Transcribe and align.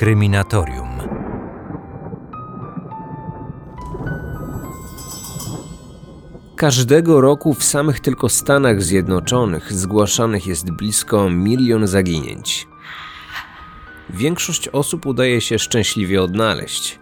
Kryminatorium. 0.00 0.88
Każdego 6.56 7.20
roku 7.20 7.54
w 7.54 7.64
samych 7.64 8.00
tylko 8.00 8.28
Stanach 8.28 8.82
Zjednoczonych 8.82 9.72
zgłaszanych 9.72 10.46
jest 10.46 10.70
blisko 10.70 11.30
milion 11.30 11.86
zaginięć. 11.86 12.68
Większość 14.10 14.68
osób 14.68 15.06
udaje 15.06 15.40
się 15.40 15.58
szczęśliwie 15.58 16.22
odnaleźć, 16.22 16.98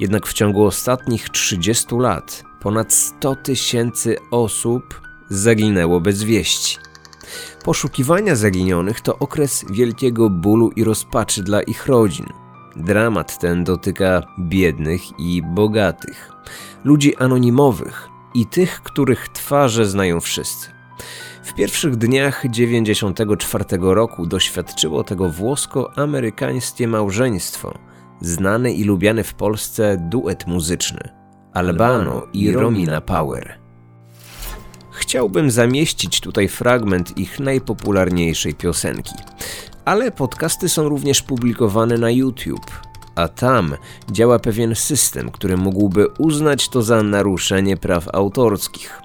jednak 0.00 0.26
w 0.26 0.32
ciągu 0.32 0.64
ostatnich 0.64 1.28
30 1.28 1.96
lat 1.96 2.44
ponad 2.60 2.92
100 2.92 3.36
tysięcy 3.36 4.16
osób 4.30 5.00
zaginęło 5.28 6.00
bez 6.00 6.22
wieści. 6.22 6.78
Poszukiwania 7.64 8.36
zaginionych 8.36 9.00
to 9.00 9.18
okres 9.18 9.64
wielkiego 9.70 10.30
bólu 10.30 10.70
i 10.76 10.84
rozpaczy 10.84 11.42
dla 11.42 11.62
ich 11.62 11.86
rodzin. 11.86 12.41
Dramat 12.76 13.38
ten 13.38 13.64
dotyka 13.64 14.22
biednych 14.38 15.20
i 15.20 15.42
bogatych, 15.42 16.32
ludzi 16.84 17.16
anonimowych 17.16 18.08
i 18.34 18.46
tych, 18.46 18.82
których 18.82 19.28
twarze 19.28 19.86
znają 19.86 20.20
wszyscy. 20.20 20.68
W 21.42 21.54
pierwszych 21.54 21.96
dniach 21.96 22.44
94 22.50 23.64
roku 23.80 24.26
doświadczyło 24.26 25.04
tego 25.04 25.28
włosko-amerykańskie 25.28 26.88
małżeństwo, 26.88 27.78
znany 28.20 28.72
i 28.72 28.84
lubiany 28.84 29.24
w 29.24 29.34
Polsce 29.34 29.96
duet 30.10 30.46
muzyczny 30.46 31.08
Albano 31.52 32.26
i 32.32 32.52
Romina 32.52 33.00
Power. 33.00 33.58
Chciałbym 34.90 35.50
zamieścić 35.50 36.20
tutaj 36.20 36.48
fragment 36.48 37.18
ich 37.18 37.40
najpopularniejszej 37.40 38.54
piosenki, 38.54 39.14
ale 39.84 40.10
podcasty 40.10 40.68
są 40.68 40.88
również 40.88 41.22
publikowane 41.22 41.98
na 41.98 42.10
YouTube, 42.10 42.70
a 43.14 43.28
tam 43.28 43.76
działa 44.10 44.38
pewien 44.38 44.74
system, 44.74 45.30
który 45.30 45.56
mógłby 45.56 46.08
uznać 46.08 46.68
to 46.68 46.82
za 46.82 47.02
naruszenie 47.02 47.76
praw 47.76 48.08
autorskich. 48.14 49.02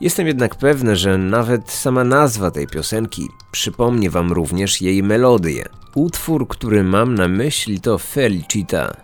Jestem 0.00 0.26
jednak 0.26 0.54
pewny, 0.54 0.96
że 0.96 1.18
nawet 1.18 1.70
sama 1.70 2.04
nazwa 2.04 2.50
tej 2.50 2.66
piosenki 2.66 3.28
przypomni 3.52 4.10
Wam 4.10 4.32
również 4.32 4.82
jej 4.82 5.02
melodię. 5.02 5.64
Utwór, 5.94 6.48
który 6.48 6.84
mam 6.84 7.14
na 7.14 7.28
myśli 7.28 7.80
to 7.80 7.98
Felicita, 7.98 8.96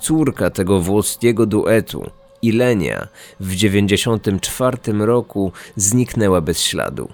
córka 0.00 0.50
tego 0.50 0.80
włoskiego 0.80 1.46
duetu. 1.46 2.10
Ilenia 2.42 3.08
w 3.40 3.54
94 3.54 4.78
roku 4.98 5.52
zniknęła 5.76 6.40
bez 6.40 6.60
śladu. 6.62 7.08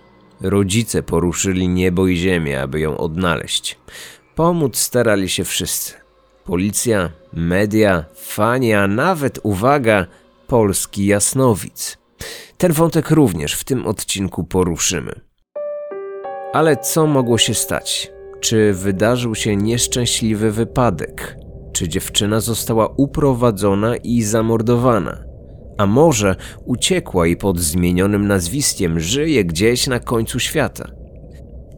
Rodzice 0.44 1.02
poruszyli 1.02 1.68
niebo 1.68 2.06
i 2.06 2.16
ziemię, 2.16 2.62
aby 2.62 2.80
ją 2.80 2.96
odnaleźć. 2.96 3.78
Pomóc 4.34 4.76
starali 4.76 5.28
się 5.28 5.44
wszyscy. 5.44 5.92
Policja, 6.44 7.10
media, 7.32 8.04
fani, 8.14 8.74
a 8.74 8.86
nawet, 8.86 9.38
uwaga, 9.42 10.06
polski 10.46 11.06
jasnowic. 11.06 11.98
Ten 12.58 12.72
wątek 12.72 13.10
również 13.10 13.54
w 13.54 13.64
tym 13.64 13.86
odcinku 13.86 14.44
poruszymy. 14.44 15.20
Ale 16.52 16.76
co 16.76 17.06
mogło 17.06 17.38
się 17.38 17.54
stać? 17.54 18.12
Czy 18.40 18.72
wydarzył 18.72 19.34
się 19.34 19.56
nieszczęśliwy 19.56 20.50
wypadek? 20.50 21.36
Czy 21.72 21.88
dziewczyna 21.88 22.40
została 22.40 22.94
uprowadzona 22.96 23.96
i 23.96 24.22
zamordowana? 24.22 25.33
A 25.78 25.86
może 25.86 26.36
uciekła 26.64 27.26
i 27.26 27.36
pod 27.36 27.60
zmienionym 27.60 28.26
nazwiskiem 28.26 29.00
żyje 29.00 29.44
gdzieś 29.44 29.86
na 29.86 30.00
końcu 30.00 30.38
świata? 30.38 30.90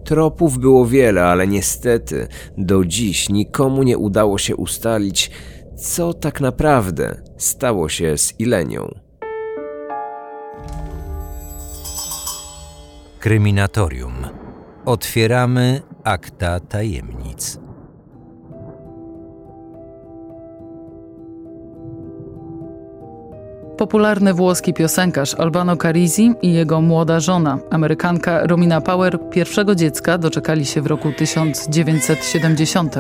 Tropów 0.05 0.59
było 0.59 0.87
wiele, 0.87 1.25
ale 1.25 1.47
niestety 1.47 2.29
do 2.59 2.85
dziś 2.85 3.29
nikomu 3.29 3.83
nie 3.83 3.99
udało 3.99 4.39
się 4.39 4.57
ustalić, 4.57 5.31
co 5.77 6.15
tak 6.15 6.41
naprawdę 6.41 7.23
stało 7.37 7.89
się 7.89 8.19
z 8.19 8.41
Ilenią. 8.41 8.95
Kryminatorium. 13.21 14.15
Otwieramy 14.85 15.83
akta 16.05 16.61
tajemnic. 16.61 17.66
Popularny 23.79 24.35
włoski 24.35 24.75
piosenkarz 24.75 25.35
Albano 25.35 25.77
Carisi 25.77 26.35
i 26.43 26.53
jego 26.53 26.81
młoda 26.81 27.21
żona, 27.21 27.59
Amerykanka 27.71 28.47
Romina 28.47 28.81
Power, 28.81 29.19
pierwszego 29.31 29.75
dziecka 29.75 30.19
doczekali 30.19 30.67
się 30.67 30.83
w 30.83 30.87
roku 30.87 31.13
1970. 31.13 32.97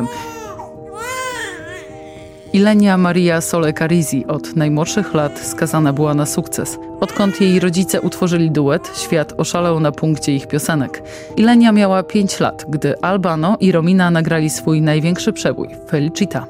Ilenia 2.52 2.98
Maria 2.98 3.40
Sole 3.40 3.72
Carisi 3.72 4.26
od 4.26 4.56
najmłodszych 4.56 5.14
lat 5.14 5.38
skazana 5.38 5.92
była 5.92 6.14
na 6.14 6.26
sukces. 6.26 6.78
Odkąd 7.00 7.40
jej 7.40 7.60
rodzice 7.60 8.00
utworzyli 8.00 8.50
duet, 8.50 8.90
świat 9.04 9.32
oszalał 9.36 9.80
na 9.80 9.92
punkcie 9.92 10.34
ich 10.34 10.48
piosenek. 10.48 11.02
Ilenia 11.36 11.72
miała 11.72 12.02
5 12.02 12.40
lat, 12.40 12.64
gdy 12.68 13.00
Albano 13.00 13.56
i 13.60 13.72
Romina 13.72 14.10
nagrali 14.10 14.50
swój 14.50 14.82
największy 14.82 15.32
przebój 15.32 15.68
Felicita. 15.90 16.46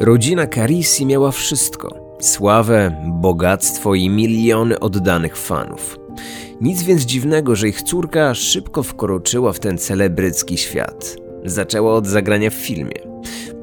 Rodzina 0.00 0.46
Carisi 0.46 1.06
miała 1.06 1.30
wszystko: 1.30 2.16
sławę, 2.20 3.04
bogactwo 3.06 3.94
i 3.94 4.08
miliony 4.08 4.80
oddanych 4.80 5.36
fanów. 5.36 5.98
Nic 6.60 6.82
więc 6.82 7.02
dziwnego, 7.02 7.56
że 7.56 7.68
ich 7.68 7.82
córka 7.82 8.34
szybko 8.34 8.82
wkroczyła 8.82 9.52
w 9.52 9.58
ten 9.60 9.78
celebrycki 9.78 10.56
świat. 10.56 11.16
Zaczęła 11.44 11.94
od 11.94 12.06
zagrania 12.06 12.50
w 12.50 12.54
filmie. 12.54 13.00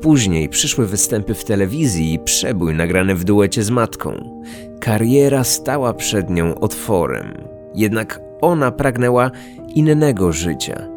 Później 0.02 0.50
przyszły 0.50 0.88
występy 0.88 1.34
w 1.34 1.44
telewizji 1.44 2.14
i 2.14 2.20
przebój 2.20 2.76
nagrany 2.76 3.16
w 3.16 3.24
duecie 3.24 3.64
z 3.64 3.70
matką. 3.70 4.42
Kariera 4.80 5.44
stała 5.44 5.94
przed 5.94 6.30
nią 6.30 6.56
otworem. 6.56 7.34
Jednak 7.76 8.20
ona 8.42 8.72
pragnęła 8.72 9.32
innego 9.76 10.34
życia. 10.34 10.97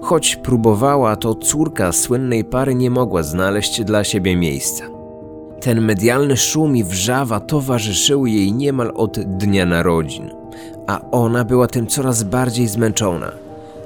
Choć 0.00 0.36
próbowała, 0.36 1.16
to 1.16 1.34
córka 1.34 1.92
słynnej 1.92 2.44
pary 2.44 2.74
nie 2.74 2.90
mogła 2.90 3.22
znaleźć 3.22 3.84
dla 3.84 4.04
siebie 4.04 4.36
miejsca. 4.36 4.84
Ten 5.60 5.80
medialny 5.80 6.36
szum 6.36 6.76
i 6.76 6.84
wrzawa 6.84 7.40
towarzyszyły 7.40 8.30
jej 8.30 8.52
niemal 8.52 8.92
od 8.94 9.20
dnia 9.20 9.66
narodzin, 9.66 10.30
a 10.86 11.00
ona 11.10 11.44
była 11.44 11.66
tym 11.66 11.86
coraz 11.86 12.22
bardziej 12.22 12.66
zmęczona. 12.66 13.32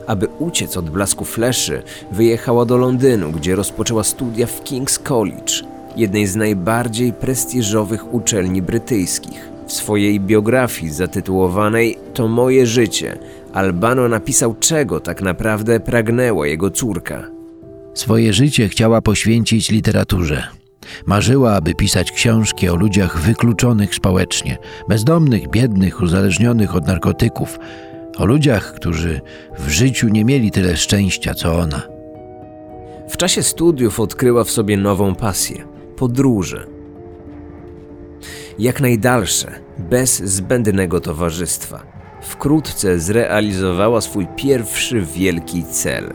Aby 0.06 0.28
uciec 0.38 0.76
od 0.76 0.90
blasku 0.90 1.24
fleszy, 1.24 1.82
wyjechała 2.10 2.64
do 2.64 2.76
Londynu, 2.76 3.32
gdzie 3.32 3.56
rozpoczęła 3.56 4.04
studia 4.04 4.46
w 4.46 4.64
King's 4.64 5.02
College, 5.02 5.52
jednej 5.96 6.26
z 6.26 6.36
najbardziej 6.36 7.12
prestiżowych 7.12 8.14
uczelni 8.14 8.62
brytyjskich. 8.62 9.48
W 9.66 9.72
swojej 9.72 10.20
biografii 10.20 10.92
zatytułowanej 10.92 11.98
To 12.14 12.28
moje 12.28 12.66
życie 12.66 13.18
Albano 13.52 14.08
napisał, 14.08 14.54
czego 14.60 15.00
tak 15.00 15.22
naprawdę 15.22 15.80
pragnęła 15.80 16.46
jego 16.46 16.70
córka. 16.70 17.30
Swoje 17.94 18.32
życie 18.32 18.68
chciała 18.68 19.02
poświęcić 19.02 19.70
literaturze. 19.70 20.42
Marzyła, 21.06 21.52
aby 21.54 21.74
pisać 21.74 22.12
książki 22.12 22.68
o 22.68 22.76
ludziach 22.76 23.18
wykluczonych 23.18 23.94
społecznie, 23.94 24.58
bezdomnych, 24.88 25.50
biednych, 25.50 26.02
uzależnionych 26.02 26.74
od 26.74 26.86
narkotyków, 26.86 27.58
o 28.18 28.26
ludziach, 28.26 28.74
którzy 28.74 29.20
w 29.58 29.68
życiu 29.68 30.08
nie 30.08 30.24
mieli 30.24 30.50
tyle 30.50 30.76
szczęścia 30.76 31.34
co 31.34 31.58
ona. 31.58 31.82
W 33.08 33.16
czasie 33.16 33.42
studiów 33.42 34.00
odkryła 34.00 34.44
w 34.44 34.50
sobie 34.50 34.76
nową 34.76 35.14
pasję 35.14 35.64
podróże. 35.96 36.66
Jak 38.58 38.80
najdalsze, 38.80 39.50
bez 39.78 40.22
zbędnego 40.22 41.00
towarzystwa. 41.00 41.97
Wkrótce 42.20 42.98
zrealizowała 42.98 44.00
swój 44.00 44.26
pierwszy 44.36 45.00
wielki 45.00 45.64
cel. 45.64 46.14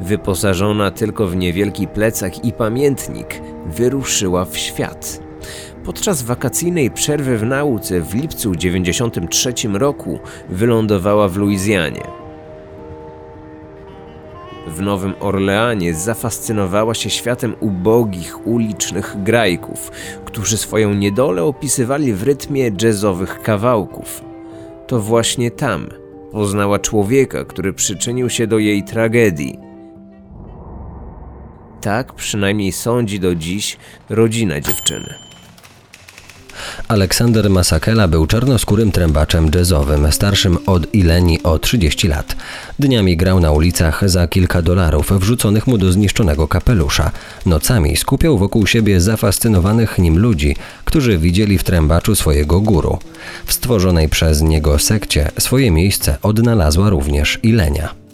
Wyposażona 0.00 0.90
tylko 0.90 1.26
w 1.26 1.36
niewielki 1.36 1.86
plecak 1.86 2.44
i 2.44 2.52
pamiętnik, 2.52 3.40
wyruszyła 3.66 4.44
w 4.44 4.56
świat. 4.56 5.20
Podczas 5.84 6.22
wakacyjnej 6.22 6.90
przerwy 6.90 7.38
w 7.38 7.42
nauce 7.42 8.00
w 8.00 8.14
lipcu 8.14 8.54
93 8.54 9.52
roku 9.72 10.18
wylądowała 10.48 11.28
w 11.28 11.36
Luizjanie. 11.36 12.02
W 14.66 14.80
Nowym 14.80 15.14
Orleanie 15.20 15.94
zafascynowała 15.94 16.94
się 16.94 17.10
światem 17.10 17.54
ubogich, 17.60 18.46
ulicznych 18.46 19.16
grajków, 19.22 19.90
którzy 20.24 20.56
swoją 20.56 20.94
niedolę 20.94 21.44
opisywali 21.44 22.12
w 22.12 22.22
rytmie 22.22 22.70
jazzowych 22.82 23.42
kawałków. 23.42 24.27
To 24.88 25.00
właśnie 25.00 25.50
tam 25.50 25.88
poznała 26.32 26.78
człowieka, 26.78 27.44
który 27.44 27.72
przyczynił 27.72 28.30
się 28.30 28.46
do 28.46 28.58
jej 28.58 28.82
tragedii. 28.82 29.58
Tak 31.80 32.12
przynajmniej 32.12 32.72
sądzi 32.72 33.20
do 33.20 33.34
dziś 33.34 33.76
rodzina 34.08 34.60
dziewczyny. 34.60 35.27
Aleksander 36.88 37.50
Masakela 37.50 38.08
był 38.08 38.26
czarnoskórym 38.26 38.92
trębaczem 38.92 39.50
jazzowym, 39.54 40.12
starszym 40.12 40.58
od 40.66 40.94
Ileni 40.94 41.42
o 41.42 41.58
30 41.58 42.08
lat. 42.08 42.36
Dniami 42.78 43.16
grał 43.16 43.40
na 43.40 43.52
ulicach 43.52 44.10
za 44.10 44.28
kilka 44.28 44.62
dolarów 44.62 45.12
wrzuconych 45.20 45.66
mu 45.66 45.78
do 45.78 45.92
zniszczonego 45.92 46.48
kapelusza. 46.48 47.10
Nocami 47.46 47.96
skupiał 47.96 48.38
wokół 48.38 48.66
siebie 48.66 49.00
zafascynowanych 49.00 49.98
nim 49.98 50.18
ludzi, 50.18 50.56
którzy 50.84 51.18
widzieli 51.18 51.58
w 51.58 51.64
trębaczu 51.64 52.14
swojego 52.14 52.60
guru. 52.60 52.98
W 53.46 53.52
stworzonej 53.52 54.08
przez 54.08 54.42
niego 54.42 54.78
sekcie 54.78 55.30
swoje 55.38 55.70
miejsce 55.70 56.16
odnalazła 56.22 56.90
również 56.90 57.38
Ilenia. 57.42 58.07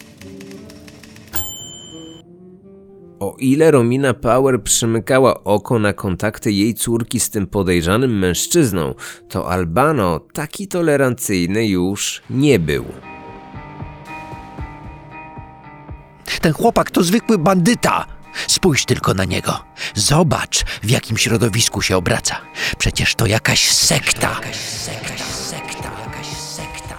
O 3.19 3.35
ile 3.39 3.71
Romina 3.71 4.13
Power 4.13 4.63
przymykała 4.63 5.43
oko 5.43 5.79
na 5.79 5.93
kontakty 5.93 6.51
jej 6.51 6.73
córki 6.73 7.19
z 7.19 7.29
tym 7.29 7.47
podejrzanym 7.47 8.19
mężczyzną, 8.19 8.93
to 9.29 9.49
Albano 9.49 10.19
taki 10.33 10.67
tolerancyjny 10.67 11.67
już 11.67 12.21
nie 12.29 12.59
był. 12.59 12.85
Ten 16.41 16.53
chłopak 16.53 16.91
to 16.91 17.03
zwykły 17.03 17.37
bandyta. 17.37 18.05
Spójrz 18.47 18.85
tylko 18.85 19.13
na 19.13 19.25
niego. 19.25 19.59
Zobacz, 19.95 20.63
w 20.83 20.89
jakim 20.89 21.17
środowisku 21.17 21.81
się 21.81 21.97
obraca. 21.97 22.35
Przecież 22.77 23.15
to 23.15 23.25
jakaś 23.25 23.71
sekta. 23.71 24.39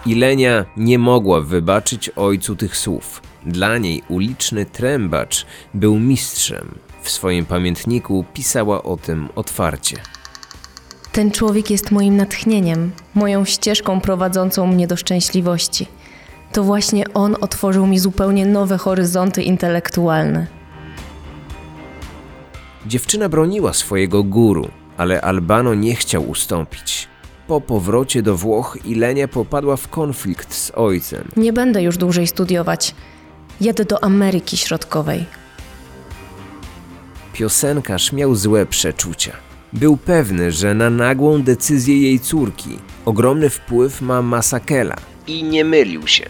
Ilenia 0.06 0.64
nie 0.76 0.98
mogła 0.98 1.40
wybaczyć 1.40 2.10
ojcu 2.16 2.56
tych 2.56 2.76
słów. 2.76 3.25
Dla 3.46 3.78
niej 3.78 4.02
uliczny 4.08 4.66
trębacz 4.66 5.46
był 5.74 5.98
mistrzem. 5.98 6.78
W 7.02 7.10
swoim 7.10 7.46
pamiętniku 7.46 8.24
pisała 8.34 8.82
o 8.82 8.96
tym 8.96 9.28
otwarcie. 9.36 9.96
Ten 11.12 11.30
człowiek 11.30 11.70
jest 11.70 11.90
moim 11.90 12.16
natchnieniem, 12.16 12.92
moją 13.14 13.44
ścieżką 13.44 14.00
prowadzącą 14.00 14.66
mnie 14.66 14.86
do 14.86 14.96
szczęśliwości. 14.96 15.86
To 16.52 16.62
właśnie 16.62 17.04
on 17.14 17.36
otworzył 17.40 17.86
mi 17.86 17.98
zupełnie 17.98 18.46
nowe 18.46 18.78
horyzonty 18.78 19.42
intelektualne. 19.42 20.46
Dziewczyna 22.86 23.28
broniła 23.28 23.72
swojego 23.72 24.22
guru, 24.22 24.68
ale 24.96 25.20
Albano 25.20 25.74
nie 25.74 25.94
chciał 25.94 26.30
ustąpić. 26.30 27.08
Po 27.48 27.60
powrocie 27.60 28.22
do 28.22 28.36
Włoch 28.36 28.78
Ilenia 28.84 29.28
popadła 29.28 29.76
w 29.76 29.88
konflikt 29.88 30.54
z 30.54 30.70
ojcem. 30.74 31.28
Nie 31.36 31.52
będę 31.52 31.82
już 31.82 31.96
dłużej 31.96 32.26
studiować. 32.26 32.94
Jadę 33.60 33.84
do 33.84 34.04
Ameryki 34.04 34.56
Środkowej. 34.56 35.24
Piosenkarz 37.32 38.12
miał 38.12 38.34
złe 38.34 38.66
przeczucia. 38.66 39.32
Był 39.72 39.96
pewny, 39.96 40.52
że 40.52 40.74
na 40.74 40.90
nagłą 40.90 41.42
decyzję 41.42 42.02
jej 42.02 42.20
córki 42.20 42.78
ogromny 43.04 43.50
wpływ 43.50 44.00
ma 44.00 44.22
Masakela 44.22 44.96
i 45.26 45.44
nie 45.44 45.64
mylił 45.64 46.06
się. 46.06 46.24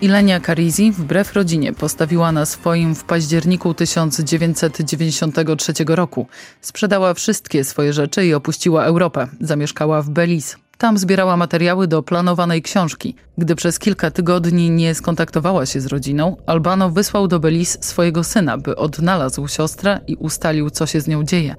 Ilenia 0.00 0.40
Carisi 0.40 0.92
wbrew 0.92 1.32
rodzinie 1.32 1.72
postawiła 1.72 2.32
na 2.32 2.46
swoim 2.46 2.94
w 2.94 3.04
październiku 3.04 3.74
1993 3.74 5.72
roku. 5.86 6.26
Sprzedała 6.60 7.14
wszystkie 7.14 7.64
swoje 7.64 7.92
rzeczy 7.92 8.26
i 8.26 8.34
opuściła 8.34 8.84
Europę. 8.84 9.28
Zamieszkała 9.40 10.02
w 10.02 10.10
Belize. 10.10 10.56
Tam 10.80 10.98
zbierała 10.98 11.36
materiały 11.36 11.88
do 11.88 12.02
planowanej 12.02 12.62
książki. 12.62 13.14
Gdy 13.38 13.54
przez 13.54 13.78
kilka 13.78 14.10
tygodni 14.10 14.70
nie 14.70 14.94
skontaktowała 14.94 15.66
się 15.66 15.80
z 15.80 15.86
rodziną, 15.86 16.36
Albano 16.46 16.90
wysłał 16.90 17.28
do 17.28 17.40
Belize 17.40 17.78
swojego 17.80 18.24
syna, 18.24 18.58
by 18.58 18.76
odnalazł 18.76 19.48
siostrę 19.48 20.00
i 20.06 20.16
ustalił, 20.16 20.70
co 20.70 20.86
się 20.86 21.00
z 21.00 21.08
nią 21.08 21.24
dzieje. 21.24 21.56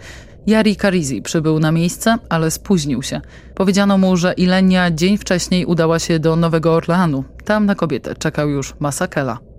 Yari 0.47 0.75
Carisi 0.75 1.21
przybył 1.21 1.59
na 1.59 1.71
miejsce, 1.71 2.17
ale 2.29 2.51
spóźnił 2.51 3.03
się. 3.03 3.21
Powiedziano 3.55 3.97
mu, 3.97 4.17
że 4.17 4.33
Ilenia 4.33 4.91
dzień 4.91 5.17
wcześniej 5.17 5.65
udała 5.65 5.99
się 5.99 6.19
do 6.19 6.35
Nowego 6.35 6.73
Orleanu. 6.73 7.23
Tam 7.45 7.65
na 7.65 7.75
kobietę 7.75 8.15
czekał 8.15 8.49
już 8.49 8.73
Masakela. 8.79 9.50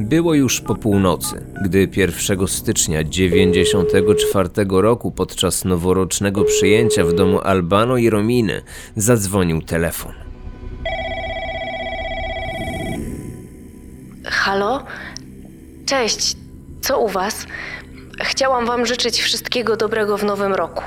Było 0.00 0.34
już 0.34 0.60
po 0.60 0.74
północy, 0.74 1.46
gdy 1.64 1.88
1 1.96 2.48
stycznia 2.48 3.04
94 3.04 4.48
roku 4.68 5.10
podczas 5.10 5.64
noworocznego 5.64 6.44
przyjęcia 6.44 7.04
w 7.04 7.12
domu 7.12 7.40
Albano 7.40 7.96
i 7.96 8.10
Rominy 8.10 8.62
zadzwonił 8.96 9.62
telefon. 9.62 10.12
Halo? 14.24 14.84
Cześć, 15.86 16.36
co 16.80 17.00
u 17.00 17.08
Was? 17.08 17.46
Chciałam 18.20 18.66
Wam 18.66 18.86
życzyć 18.86 19.20
wszystkiego 19.20 19.76
dobrego 19.76 20.18
w 20.18 20.24
nowym 20.24 20.54
roku. 20.54 20.82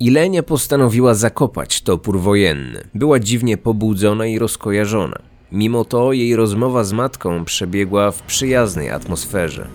Ilenia 0.00 0.42
postanowiła 0.42 1.14
zakopać 1.14 1.82
topór 1.82 2.20
wojenny. 2.20 2.88
Była 2.94 3.18
dziwnie 3.18 3.56
pobudzona 3.56 4.26
i 4.26 4.38
rozkojarzona. 4.38 5.27
Mimo 5.52 5.84
to 5.84 6.12
jej 6.12 6.36
rozmowa 6.36 6.84
z 6.84 6.92
matką 6.92 7.44
przebiegła 7.44 8.10
w 8.10 8.22
przyjaznej 8.22 8.90
atmosferze. 8.90 9.68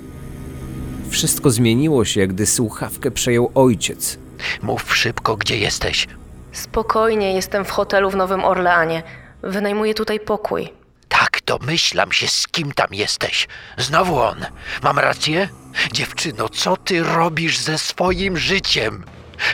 Wszystko 1.09 1.49
zmieniło 1.51 2.05
się, 2.05 2.27
gdy 2.27 2.45
słuchawkę 2.45 3.11
przejął 3.11 3.51
ojciec. 3.55 4.17
Mów 4.61 4.95
szybko, 4.97 5.37
gdzie 5.37 5.57
jesteś. 5.57 6.07
Spokojnie, 6.51 7.33
jestem 7.33 7.65
w 7.65 7.69
hotelu 7.71 8.09
w 8.09 8.15
Nowym 8.15 8.45
Orleanie. 8.45 9.03
Wynajmuję 9.43 9.93
tutaj 9.93 10.19
pokój. 10.19 10.69
Tak, 11.09 11.39
domyślam 11.45 12.11
się, 12.11 12.27
z 12.27 12.47
kim 12.47 12.71
tam 12.71 12.87
jesteś. 12.91 13.47
Znowu 13.77 14.19
on. 14.19 14.45
Mam 14.83 14.99
rację? 14.99 15.49
Dziewczyno, 15.93 16.49
co 16.49 16.77
ty 16.77 17.03
robisz 17.03 17.59
ze 17.59 17.77
swoim 17.77 18.37
życiem? 18.37 19.03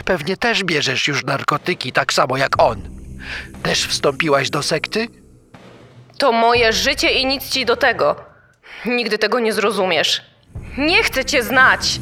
Pewnie 0.04 0.36
też 0.36 0.64
bierzesz 0.64 1.08
już 1.08 1.24
narkotyki, 1.24 1.92
tak 1.92 2.12
samo 2.12 2.36
jak 2.36 2.62
on. 2.62 2.80
Też 3.62 3.86
wstąpiłaś 3.86 4.50
do 4.50 4.62
sekty? 4.62 5.08
To 6.20 6.32
moje 6.32 6.72
życie 6.72 7.10
i 7.10 7.26
nic 7.26 7.48
ci 7.48 7.66
do 7.66 7.76
tego. 7.76 8.16
Nigdy 8.86 9.18
tego 9.18 9.40
nie 9.40 9.52
zrozumiesz. 9.52 10.22
Nie 10.78 11.02
chcę 11.02 11.24
cię 11.24 11.42
znać. 11.42 12.00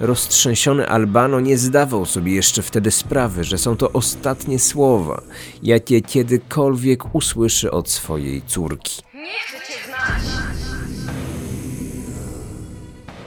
Roztrzęsiony 0.00 0.88
Albano 0.88 1.40
nie 1.40 1.58
zdawał 1.58 2.06
sobie 2.06 2.34
jeszcze 2.34 2.62
wtedy 2.62 2.90
sprawy, 2.90 3.44
że 3.44 3.58
są 3.58 3.76
to 3.76 3.92
ostatnie 3.92 4.58
słowa, 4.58 5.22
jakie 5.62 6.00
kiedykolwiek 6.00 7.14
usłyszy 7.14 7.70
od 7.70 7.90
swojej 7.90 8.42
córki. 8.42 9.02
Nie 9.14 9.38
chcę 9.40 9.72
cię 9.72 9.78
znać. 9.86 10.22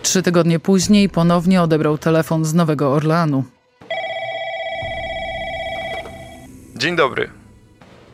Trzy 0.02 0.24
tygodnie 0.24 0.60
później 0.60 1.10
ponownie 1.10 1.62
odebrał 1.62 1.98
telefon 1.98 2.46
z 2.46 2.54
Nowego 2.54 2.94
Orleanu. 2.94 3.44
Dzień 6.84 6.96
dobry. 6.96 7.30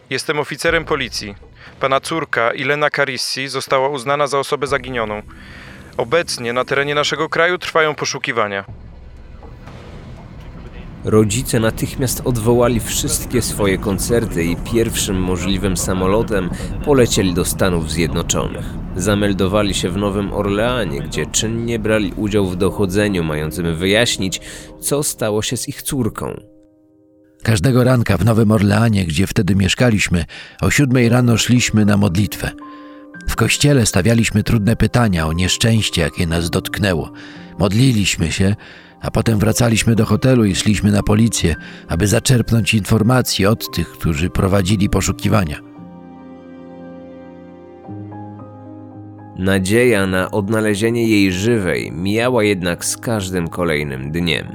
Jestem 0.10 0.40
oficerem 0.40 0.86
policji. 0.86 1.36
Pana 1.80 2.00
córka, 2.00 2.54
Ilena 2.54 2.90
Carissi, 2.90 3.48
została 3.48 3.90
uznana 3.90 4.28
za 4.28 4.40
osobę 4.40 4.68
zaginioną. 4.68 5.22
Obecnie 5.98 6.54
na 6.54 6.66
terenie 6.66 6.96
naszego 6.96 7.30
kraju 7.30 7.58
trwają 7.58 7.96
poszukiwania. 7.96 8.66
Rodzice 11.04 11.60
natychmiast 11.60 12.22
odwołali 12.26 12.80
wszystkie 12.80 13.42
swoje 13.42 13.78
koncerty 13.78 14.44
i 14.44 14.56
pierwszym 14.56 15.22
możliwym 15.22 15.78
samolotem 15.78 16.50
polecieli 16.86 17.34
do 17.34 17.46
Stanów 17.46 17.92
Zjednoczonych. 17.92 18.66
Zameldowali 18.96 19.74
się 19.74 19.90
w 19.90 19.98
Nowym 19.98 20.34
Orleanie, 20.34 21.02
gdzie 21.02 21.26
czynnie 21.26 21.80
brali 21.80 22.14
udział 22.16 22.46
w 22.48 22.56
dochodzeniu 22.56 23.24
mającym 23.24 23.76
wyjaśnić, 23.76 24.42
co 24.80 25.04
stało 25.04 25.42
się 25.42 25.58
z 25.58 25.70
ich 25.70 25.82
córką. 25.82 26.49
Każdego 27.44 27.84
ranka 27.84 28.18
w 28.18 28.26
Nowym 28.26 28.52
Orleanie, 28.52 29.06
gdzie 29.06 29.28
wtedy 29.28 29.56
mieszkaliśmy, 29.56 30.26
o 30.62 30.72
siódmej 30.72 31.10
rano 31.10 31.38
szliśmy 31.38 31.86
na 31.86 31.98
modlitwę. 31.98 32.52
W 33.30 33.36
kościele 33.36 33.86
stawialiśmy 33.86 34.44
trudne 34.44 34.76
pytania 34.76 35.28
o 35.28 35.34
nieszczęście, 35.34 36.02
jakie 36.02 36.28
nas 36.28 36.50
dotknęło. 36.50 37.12
Modliliśmy 37.60 38.32
się, 38.32 38.56
a 39.02 39.12
potem 39.12 39.40
wracaliśmy 39.40 39.96
do 39.96 40.06
hotelu 40.06 40.46
i 40.46 40.56
szliśmy 40.56 40.92
na 40.92 41.04
policję, 41.04 41.56
aby 41.88 42.08
zaczerpnąć 42.08 42.74
informacji 42.74 43.46
od 43.46 43.76
tych, 43.76 43.92
którzy 43.92 44.30
prowadzili 44.30 44.90
poszukiwania. 44.90 45.60
Nadzieja 49.38 50.08
na 50.08 50.32
odnalezienie 50.32 51.08
jej 51.08 51.32
żywej 51.32 51.92
mijała 51.92 52.44
jednak 52.44 52.86
z 52.86 52.98
każdym 52.98 53.48
kolejnym 53.48 54.12
dniem. 54.12 54.48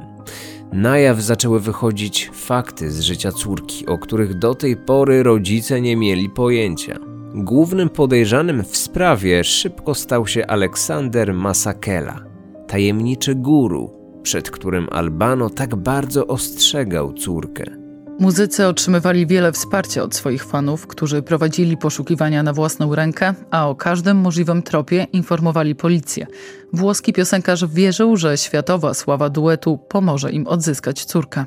Na 0.73 0.97
jaw 0.97 1.21
zaczęły 1.21 1.59
wychodzić 1.59 2.31
fakty 2.33 2.91
z 2.91 2.99
życia 2.99 3.31
córki, 3.31 3.85
o 3.85 3.97
których 3.97 4.39
do 4.39 4.55
tej 4.55 4.77
pory 4.77 5.23
rodzice 5.23 5.81
nie 5.81 5.95
mieli 5.95 6.29
pojęcia. 6.29 6.99
Głównym 7.35 7.89
podejrzanym 7.89 8.63
w 8.63 8.77
sprawie 8.77 9.43
szybko 9.43 9.95
stał 9.95 10.27
się 10.27 10.47
Aleksander 10.47 11.33
Masakela, 11.33 12.19
tajemniczy 12.67 13.35
guru, 13.35 13.91
przed 14.23 14.51
którym 14.51 14.87
Albano 14.91 15.49
tak 15.49 15.75
bardzo 15.75 16.27
ostrzegał 16.27 17.13
córkę. 17.13 17.84
Muzycy 18.19 18.67
otrzymywali 18.67 19.27
wiele 19.27 19.51
wsparcia 19.51 20.03
od 20.03 20.15
swoich 20.15 20.45
fanów, 20.45 20.87
którzy 20.87 21.21
prowadzili 21.21 21.77
poszukiwania 21.77 22.43
na 22.43 22.53
własną 22.53 22.95
rękę, 22.95 23.33
a 23.51 23.69
o 23.69 23.75
każdym 23.75 24.17
możliwym 24.17 24.63
tropie 24.63 25.07
informowali 25.13 25.75
policję. 25.75 26.27
Włoski 26.73 27.13
piosenkarz 27.13 27.65
wierzył, 27.65 28.17
że 28.17 28.37
światowa 28.37 28.93
sława 28.93 29.29
duetu 29.29 29.77
pomoże 29.77 30.31
im 30.31 30.47
odzyskać 30.47 31.05
córkę. 31.05 31.45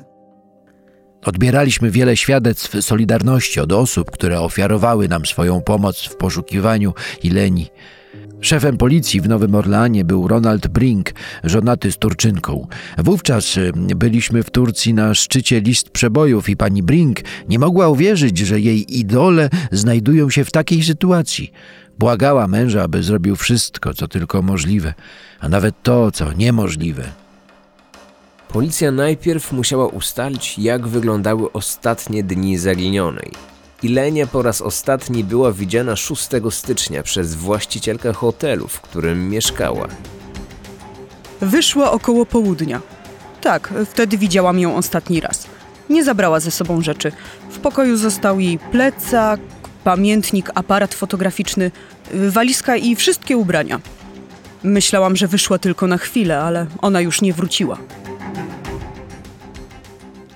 Odbieraliśmy 1.25 1.91
wiele 1.91 2.17
świadectw 2.17 2.85
solidarności 2.85 3.59
od 3.59 3.71
osób, 3.71 4.11
które 4.11 4.39
ofiarowały 4.39 5.07
nam 5.07 5.25
swoją 5.25 5.61
pomoc 5.61 6.03
w 6.03 6.15
poszukiwaniu 6.15 6.93
Ileni. 7.23 7.69
Szefem 8.41 8.77
policji 8.77 9.21
w 9.21 9.29
Nowym 9.29 9.55
Orleanie 9.55 10.05
był 10.05 10.27
Ronald 10.27 10.67
Brink, 10.67 11.11
żonaty 11.43 11.91
z 11.91 11.97
Turczynką. 11.97 12.67
Wówczas 12.97 13.57
y, 13.57 13.71
byliśmy 13.75 14.43
w 14.43 14.51
Turcji 14.51 14.93
na 14.93 15.13
szczycie 15.13 15.61
list 15.61 15.89
przebojów 15.89 16.49
i 16.49 16.57
pani 16.57 16.83
Brink 16.83 17.19
nie 17.49 17.59
mogła 17.59 17.89
uwierzyć, 17.89 18.37
że 18.37 18.59
jej 18.59 18.99
idole 18.99 19.49
znajdują 19.71 20.29
się 20.29 20.45
w 20.45 20.51
takiej 20.51 20.83
sytuacji. 20.83 21.51
Błagała 21.99 22.47
męża, 22.47 22.83
aby 22.83 23.03
zrobił 23.03 23.35
wszystko, 23.35 23.93
co 23.93 24.07
tylko 24.07 24.41
możliwe, 24.41 24.93
a 25.39 25.49
nawet 25.49 25.75
to, 25.83 26.11
co 26.11 26.33
niemożliwe. 26.33 27.03
Policja 28.53 28.91
najpierw 28.91 29.51
musiała 29.51 29.87
ustalić, 29.87 30.59
jak 30.59 30.87
wyglądały 30.87 31.51
ostatnie 31.51 32.23
dni 32.23 32.57
zaginionej. 32.57 33.31
Ilenia 33.83 34.27
po 34.27 34.41
raz 34.41 34.61
ostatni 34.61 35.23
była 35.23 35.51
widziana 35.51 35.95
6 35.95 36.29
stycznia 36.49 37.03
przez 37.03 37.35
właścicielkę 37.35 38.13
hotelu, 38.13 38.67
w 38.67 38.81
którym 38.81 39.29
mieszkała. 39.29 39.87
Wyszła 41.41 41.91
około 41.91 42.25
południa. 42.25 42.81
Tak, 43.41 43.73
wtedy 43.85 44.17
widziałam 44.17 44.59
ją 44.59 44.75
ostatni 44.75 45.21
raz. 45.21 45.47
Nie 45.89 46.03
zabrała 46.03 46.39
ze 46.39 46.51
sobą 46.51 46.81
rzeczy. 46.81 47.11
W 47.49 47.59
pokoju 47.59 47.97
został 47.97 48.39
jej 48.39 48.59
plecak, 48.59 49.39
pamiętnik, 49.83 50.49
aparat 50.55 50.93
fotograficzny, 50.93 51.71
walizka 52.13 52.75
i 52.75 52.95
wszystkie 52.95 53.37
ubrania. 53.37 53.79
Myślałam, 54.63 55.15
że 55.15 55.27
wyszła 55.27 55.57
tylko 55.57 55.87
na 55.87 55.97
chwilę, 55.97 56.41
ale 56.41 56.67
ona 56.81 57.01
już 57.01 57.21
nie 57.21 57.33
wróciła. 57.33 57.77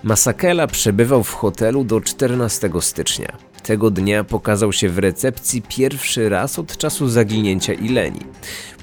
Masakela 0.04 0.68
przebywał 0.68 1.24
w 1.24 1.34
hotelu 1.34 1.84
do 1.84 2.02
14 2.02 2.70
stycznia. 2.80 3.38
Tego 3.64 3.92
dnia 3.92 4.24
pokazał 4.24 4.74
się 4.74 4.90
w 4.90 5.00
recepcji 5.00 5.62
pierwszy 5.62 6.30
raz 6.30 6.60
od 6.60 6.78
czasu 6.78 7.10
zaginięcia 7.10 7.74
Ileni. 7.74 8.20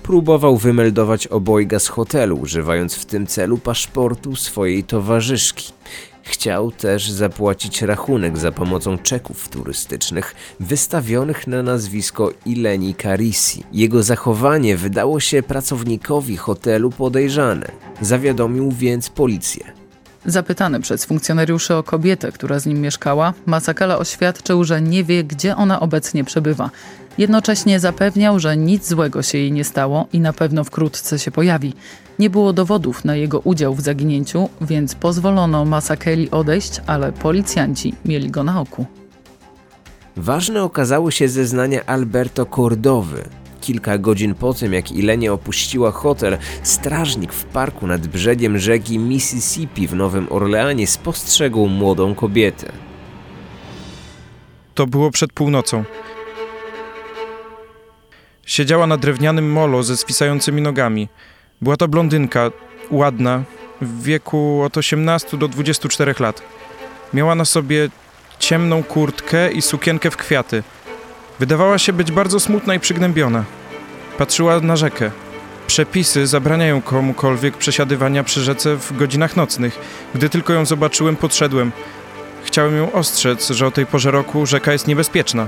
Próbował 0.02 0.56
wymeldować 0.56 1.26
obojga 1.26 1.78
z 1.78 1.88
hotelu, 1.88 2.36
używając 2.36 2.94
w 2.94 3.04
tym 3.04 3.26
celu 3.26 3.58
paszportu 3.58 4.36
swojej 4.36 4.84
towarzyszki. 4.84 5.72
Chciał 6.22 6.72
też 6.72 7.10
zapłacić 7.10 7.82
rachunek 7.82 8.38
za 8.38 8.52
pomocą 8.52 8.98
czeków 8.98 9.48
turystycznych 9.48 10.34
wystawionych 10.60 11.46
na 11.46 11.62
nazwisko 11.62 12.32
Ileni 12.46 12.94
Carisi. 12.94 13.64
Jego 13.72 14.02
zachowanie 14.02 14.76
wydało 14.76 15.20
się 15.20 15.42
pracownikowi 15.42 16.36
hotelu 16.36 16.90
podejrzane. 16.90 17.70
Zawiadomił 18.00 18.70
więc 18.70 19.10
policję. 19.10 19.79
Zapytany 20.26 20.80
przez 20.80 21.04
funkcjonariuszy 21.04 21.74
o 21.74 21.82
kobietę, 21.82 22.32
która 22.32 22.58
z 22.58 22.66
nim 22.66 22.80
mieszkała, 22.80 23.34
Masakala 23.46 23.98
oświadczył, 23.98 24.64
że 24.64 24.82
nie 24.82 25.04
wie, 25.04 25.24
gdzie 25.24 25.56
ona 25.56 25.80
obecnie 25.80 26.24
przebywa. 26.24 26.70
Jednocześnie 27.18 27.80
zapewniał, 27.80 28.38
że 28.38 28.56
nic 28.56 28.88
złego 28.88 29.22
się 29.22 29.38
jej 29.38 29.52
nie 29.52 29.64
stało 29.64 30.06
i 30.12 30.20
na 30.20 30.32
pewno 30.32 30.64
wkrótce 30.64 31.18
się 31.18 31.30
pojawi. 31.30 31.74
Nie 32.18 32.30
było 32.30 32.52
dowodów 32.52 33.04
na 33.04 33.16
jego 33.16 33.40
udział 33.40 33.74
w 33.74 33.80
zaginięciu, 33.80 34.48
więc 34.60 34.94
pozwolono 34.94 35.64
Masakeli 35.64 36.30
odejść, 36.30 36.80
ale 36.86 37.12
policjanci 37.12 37.94
mieli 38.04 38.30
go 38.30 38.44
na 38.44 38.60
oku. 38.60 38.86
Ważne 40.16 40.62
okazały 40.62 41.12
się 41.12 41.28
zeznania 41.28 41.86
Alberto 41.86 42.46
Cordowy, 42.46 43.24
Kilka 43.60 43.98
godzin 43.98 44.34
po 44.34 44.54
tym, 44.54 44.72
jak 44.72 44.92
Ilenia 44.92 45.32
opuściła 45.32 45.90
hotel, 45.90 46.38
strażnik 46.62 47.32
w 47.32 47.44
parku 47.44 47.86
nad 47.86 48.06
brzegiem 48.06 48.58
rzeki 48.58 48.98
Mississippi 48.98 49.86
w 49.86 49.94
Nowym 49.94 50.26
Orleanie 50.30 50.86
spostrzegł 50.86 51.66
młodą 51.66 52.14
kobietę. 52.14 52.72
To 54.74 54.86
było 54.86 55.10
przed 55.10 55.32
północą. 55.32 55.84
Siedziała 58.46 58.86
na 58.86 58.96
drewnianym 58.96 59.52
molo 59.52 59.82
ze 59.82 59.96
swisającymi 59.96 60.62
nogami. 60.62 61.08
Była 61.60 61.76
to 61.76 61.88
blondynka, 61.88 62.50
ładna, 62.90 63.42
w 63.80 64.02
wieku 64.02 64.62
od 64.62 64.76
18 64.76 65.36
do 65.36 65.48
24 65.48 66.14
lat. 66.20 66.42
Miała 67.14 67.34
na 67.34 67.44
sobie 67.44 67.88
ciemną 68.38 68.82
kurtkę 68.82 69.52
i 69.52 69.62
sukienkę 69.62 70.10
w 70.10 70.16
kwiaty. 70.16 70.62
Wydawała 71.40 71.78
się 71.78 71.92
być 71.92 72.12
bardzo 72.12 72.40
smutna 72.40 72.74
i 72.74 72.80
przygnębiona. 72.80 73.44
Patrzyła 74.18 74.60
na 74.60 74.76
rzekę. 74.76 75.10
Przepisy 75.66 76.26
zabraniają 76.26 76.82
komukolwiek 76.82 77.56
przesiadywania 77.56 78.24
przy 78.24 78.42
rzece 78.42 78.76
w 78.76 78.96
godzinach 78.96 79.36
nocnych. 79.36 79.78
Gdy 80.14 80.28
tylko 80.28 80.52
ją 80.52 80.64
zobaczyłem, 80.64 81.16
podszedłem. 81.16 81.72
Chciałem 82.44 82.76
ją 82.76 82.92
ostrzec, 82.92 83.50
że 83.50 83.66
o 83.66 83.70
tej 83.70 83.86
porze 83.86 84.10
roku 84.10 84.46
rzeka 84.46 84.72
jest 84.72 84.86
niebezpieczna. 84.86 85.46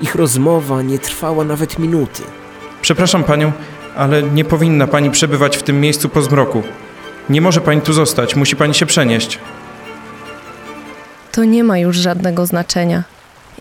Ich 0.00 0.14
rozmowa 0.14 0.82
nie 0.82 0.98
trwała 0.98 1.44
nawet 1.44 1.78
minuty. 1.78 2.22
Przepraszam 2.82 3.24
panią, 3.24 3.52
ale 3.96 4.22
nie 4.22 4.44
powinna 4.44 4.86
pani 4.86 5.10
przebywać 5.10 5.56
w 5.56 5.62
tym 5.62 5.80
miejscu 5.80 6.08
po 6.08 6.22
zmroku. 6.22 6.62
Nie 7.30 7.40
może 7.40 7.60
pani 7.60 7.80
tu 7.80 7.92
zostać, 7.92 8.36
musi 8.36 8.56
pani 8.56 8.74
się 8.74 8.86
przenieść. 8.86 9.38
To 11.32 11.44
nie 11.44 11.64
ma 11.64 11.78
już 11.78 11.96
żadnego 11.96 12.46
znaczenia. 12.46 13.04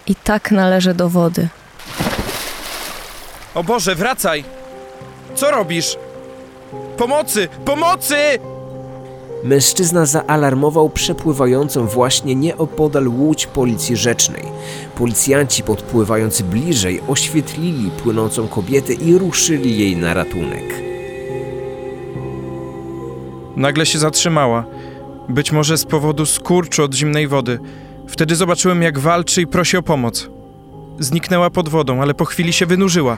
I 0.07 0.15
tak 0.15 0.51
należy 0.51 0.93
do 0.93 1.09
wody. 1.09 1.47
O 3.55 3.63
Boże, 3.63 3.95
wracaj! 3.95 4.43
Co 5.35 5.51
robisz? 5.51 5.97
Pomocy! 6.97 7.47
Pomocy! 7.65 8.15
Mężczyzna 9.43 10.05
zaalarmował 10.05 10.89
przepływającą 10.89 11.87
właśnie 11.87 12.35
nieopodal 12.35 13.07
łódź 13.07 13.47
policji 13.47 13.97
rzecznej. 13.97 14.43
Policjanci 14.97 15.63
podpływając 15.63 16.41
bliżej 16.41 17.01
oświetlili 17.07 17.91
płynącą 17.91 18.47
kobietę 18.47 18.93
i 18.93 19.17
ruszyli 19.17 19.79
jej 19.79 19.97
na 19.97 20.13
ratunek. 20.13 20.63
Nagle 23.55 23.85
się 23.85 23.99
zatrzymała. 23.99 24.65
Być 25.29 25.51
może 25.51 25.77
z 25.77 25.85
powodu 25.85 26.25
skurczu 26.25 26.83
od 26.83 26.93
zimnej 26.93 27.27
wody. 27.27 27.59
Wtedy 28.09 28.35
zobaczyłem, 28.35 28.81
jak 28.81 28.99
walczy 28.99 29.41
i 29.41 29.47
prosi 29.47 29.77
o 29.77 29.81
pomoc. 29.81 30.29
Zniknęła 30.99 31.49
pod 31.49 31.69
wodą, 31.69 32.01
ale 32.01 32.13
po 32.13 32.25
chwili 32.25 32.53
się 32.53 32.65
wynurzyła. 32.65 33.17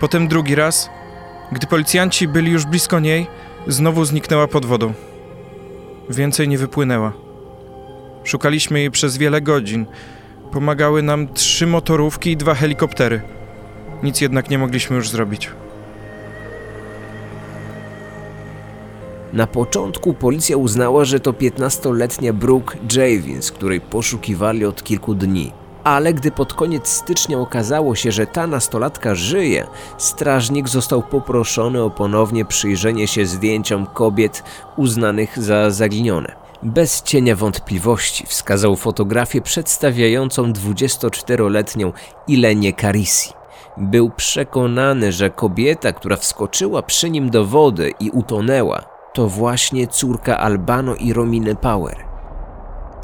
Potem 0.00 0.28
drugi 0.28 0.54
raz, 0.54 0.90
gdy 1.52 1.66
policjanci 1.66 2.28
byli 2.28 2.52
już 2.52 2.66
blisko 2.66 3.00
niej, 3.00 3.26
znowu 3.66 4.04
zniknęła 4.04 4.48
pod 4.48 4.66
wodą. 4.66 4.92
Więcej 6.10 6.48
nie 6.48 6.58
wypłynęła. 6.58 7.12
Szukaliśmy 8.24 8.80
jej 8.80 8.90
przez 8.90 9.16
wiele 9.16 9.40
godzin. 9.40 9.86
Pomagały 10.52 11.02
nam 11.02 11.28
trzy 11.34 11.66
motorówki 11.66 12.30
i 12.30 12.36
dwa 12.36 12.54
helikoptery. 12.54 13.22
Nic 14.02 14.20
jednak 14.20 14.50
nie 14.50 14.58
mogliśmy 14.58 14.96
już 14.96 15.08
zrobić. 15.08 15.50
Na 19.32 19.46
początku 19.46 20.14
policja 20.14 20.56
uznała, 20.56 21.04
że 21.04 21.20
to 21.20 21.32
15-letnia 21.32 22.32
Brooke 22.32 22.76
Javins, 22.96 23.52
której 23.52 23.80
poszukiwali 23.80 24.64
od 24.64 24.82
kilku 24.82 25.14
dni. 25.14 25.52
Ale 25.84 26.14
gdy 26.14 26.30
pod 26.30 26.54
koniec 26.54 26.88
stycznia 26.88 27.38
okazało 27.38 27.94
się, 27.94 28.12
że 28.12 28.26
ta 28.26 28.46
nastolatka 28.46 29.14
żyje, 29.14 29.66
strażnik 29.98 30.68
został 30.68 31.02
poproszony 31.02 31.82
o 31.82 31.90
ponownie 31.90 32.44
przyjrzenie 32.44 33.06
się 33.06 33.26
zdjęciom 33.26 33.86
kobiet 33.86 34.42
uznanych 34.76 35.42
za 35.42 35.70
zaginione. 35.70 36.32
Bez 36.62 37.02
cienia 37.02 37.36
wątpliwości 37.36 38.26
wskazał 38.26 38.76
fotografię 38.76 39.40
przedstawiającą 39.40 40.52
24-letnią 40.52 41.92
Ilenię 42.28 42.72
Carisi. 42.72 43.32
Był 43.76 44.10
przekonany, 44.10 45.12
że 45.12 45.30
kobieta, 45.30 45.92
która 45.92 46.16
wskoczyła 46.16 46.82
przy 46.82 47.10
nim 47.10 47.30
do 47.30 47.44
wody 47.44 47.92
i 48.00 48.10
utonęła, 48.10 48.99
to 49.12 49.28
właśnie 49.28 49.86
córka 49.86 50.38
Albano 50.38 50.94
i 50.94 51.12
Rominy 51.12 51.56
Power. 51.56 51.96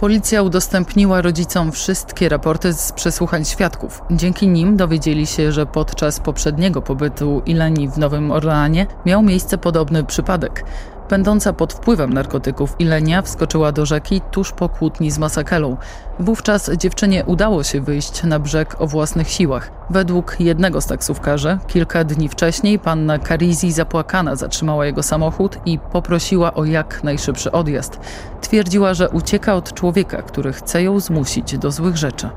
Policja 0.00 0.42
udostępniła 0.42 1.22
rodzicom 1.22 1.72
wszystkie 1.72 2.28
raporty 2.28 2.72
z 2.72 2.92
przesłuchań 2.92 3.44
świadków. 3.44 4.02
Dzięki 4.10 4.48
nim 4.48 4.76
dowiedzieli 4.76 5.26
się, 5.26 5.52
że 5.52 5.66
podczas 5.66 6.20
poprzedniego 6.20 6.82
pobytu 6.82 7.42
Ileni 7.46 7.88
w 7.88 7.98
Nowym 7.98 8.30
Orleanie 8.30 8.86
miał 9.06 9.22
miejsce 9.22 9.58
podobny 9.58 10.04
przypadek. 10.04 10.64
Będąca 11.10 11.52
pod 11.52 11.72
wpływem 11.72 12.12
narkotyków 12.12 12.76
Ilenia 12.78 13.22
wskoczyła 13.22 13.72
do 13.72 13.86
rzeki 13.86 14.20
tuż 14.30 14.52
po 14.52 14.68
kłótni 14.68 15.10
z 15.10 15.18
Masakelą. 15.18 15.76
Wówczas 16.20 16.70
dziewczynie 16.76 17.24
udało 17.24 17.62
się 17.62 17.80
wyjść 17.80 18.22
na 18.22 18.38
brzeg 18.38 18.80
o 18.80 18.86
własnych 18.86 19.30
siłach. 19.30 19.70
Według 19.90 20.36
jednego 20.40 20.80
z 20.80 20.86
taksówkarzy, 20.86 21.58
kilka 21.66 22.04
dni 22.04 22.28
wcześniej 22.28 22.78
panna 22.78 23.18
Karizi 23.18 23.72
zapłakana 23.72 24.36
zatrzymała 24.36 24.86
jego 24.86 25.02
samochód 25.02 25.58
i 25.66 25.78
poprosiła 25.78 26.54
o 26.54 26.64
jak 26.64 27.04
najszybszy 27.04 27.52
odjazd. 27.52 28.00
Twierdziła, 28.40 28.94
że 28.94 29.08
ucieka 29.08 29.54
od 29.54 29.72
człowieka, 29.72 30.22
który 30.22 30.52
chce 30.52 30.82
ją 30.82 31.00
zmusić 31.00 31.58
do 31.58 31.70
złych 31.70 31.96
rzeczy. 31.96 32.30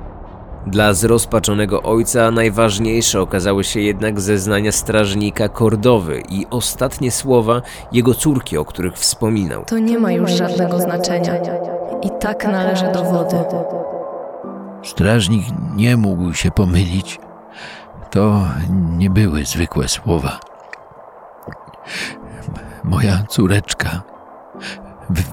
Dla 0.68 0.94
zrozpaczonego 0.94 1.84
ojca 1.84 2.32
najważniejsze 2.32 3.22
okazały 3.22 3.64
się 3.64 3.80
jednak 3.80 4.22
zeznania 4.22 4.72
strażnika 4.72 5.50
Kordowy 5.50 6.24
i 6.30 6.46
ostatnie 6.50 7.12
słowa 7.12 7.62
jego 7.92 8.14
córki, 8.14 8.58
o 8.58 8.66
których 8.66 8.94
wspominał. 8.94 9.66
To 9.66 9.80
nie 9.80 10.00
ma 10.00 10.12
już 10.12 10.32
żadnego 10.32 10.80
znaczenia. 10.80 11.34
I 12.02 12.10
tak 12.20 12.46
należy 12.46 12.92
do 12.92 13.04
wody. 13.04 13.36
Strażnik 14.84 15.46
nie 15.76 15.98
mógł 15.98 16.34
się 16.34 16.52
pomylić. 16.52 17.20
To 18.12 18.42
nie 18.98 19.10
były 19.10 19.46
zwykłe 19.46 19.88
słowa. 19.88 20.40
Moja 22.84 23.24
córeczka 23.30 24.02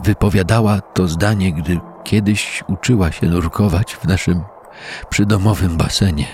wypowiadała 0.04 0.80
to 0.80 1.09
zdanie, 1.09 1.52
gdy 1.52 1.80
kiedyś 2.04 2.64
uczyła 2.68 3.12
się 3.12 3.26
nurkować 3.26 3.95
w 3.95 4.04
naszym 4.04 4.42
przydomowym 5.11 5.76
basenie. 5.76 6.26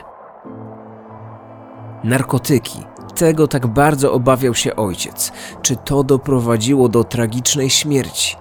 Narkotyki. 2.05 2.79
Tego 3.15 3.49
tak 3.49 3.67
bardzo 3.67 4.13
obawiał 4.13 4.55
się 4.55 4.77
ojciec. 4.77 5.33
Czy 5.63 5.77
to 5.77 6.05
doprowadziło 6.05 6.89
do 6.89 7.05
tragicznej 7.05 7.71
śmierci? 7.71 8.37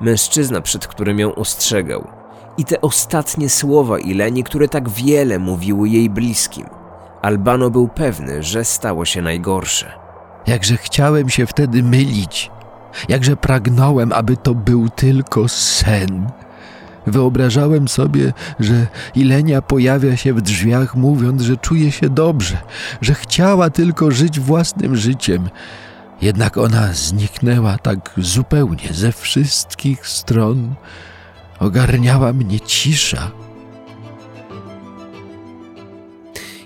Mężczyzna, 0.00 0.60
przed 0.60 0.86
którym 0.86 1.18
ją 1.18 1.34
ostrzegał. 1.34 2.08
I 2.58 2.64
te 2.64 2.80
ostatnie 2.80 3.48
słowa 3.48 3.98
Ileni, 3.98 4.44
które 4.44 4.68
tak 4.68 4.88
wiele 4.88 5.38
mówiły 5.38 5.88
jej 5.88 6.10
bliskim. 6.10 6.66
Albano 7.22 7.70
był 7.70 7.88
pewny, 7.88 8.42
że 8.42 8.64
stało 8.64 9.04
się 9.04 9.22
najgorsze. 9.22 9.92
Jakże 10.46 10.76
chciałem 10.76 11.28
się 11.28 11.46
wtedy 11.46 11.82
mylić. 11.82 12.50
Jakże 13.08 13.36
pragnąłem, 13.36 14.12
aby 14.12 14.36
to 14.36 14.54
był 14.54 14.88
tylko 14.88 15.48
sen. 15.48 16.30
Wyobrażałem 17.06 17.88
sobie, 17.88 18.32
że 18.60 18.86
Ilenia 19.14 19.62
pojawia 19.62 20.16
się 20.16 20.34
w 20.34 20.40
drzwiach, 20.40 20.96
mówiąc, 20.96 21.42
że 21.42 21.56
czuje 21.56 21.92
się 21.92 22.08
dobrze, 22.08 22.56
że 23.00 23.14
chciała 23.14 23.70
tylko 23.70 24.10
żyć 24.10 24.40
własnym 24.40 24.96
życiem. 24.96 25.48
Jednak 26.22 26.58
ona 26.58 26.92
zniknęła 26.92 27.78
tak 27.78 28.10
zupełnie 28.16 28.88
ze 28.92 29.12
wszystkich 29.12 30.06
stron. 30.06 30.74
Ogarniała 31.58 32.32
mnie 32.32 32.60
cisza. 32.60 33.30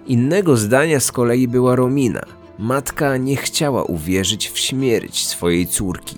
Innego 0.06 0.56
zdania 0.56 1.00
z 1.00 1.12
kolei 1.12 1.48
była 1.48 1.76
Romina. 1.76 2.22
Matka 2.58 3.16
nie 3.16 3.36
chciała 3.36 3.84
uwierzyć 3.84 4.48
w 4.48 4.58
śmierć 4.58 5.26
swojej 5.26 5.66
córki. 5.66 6.16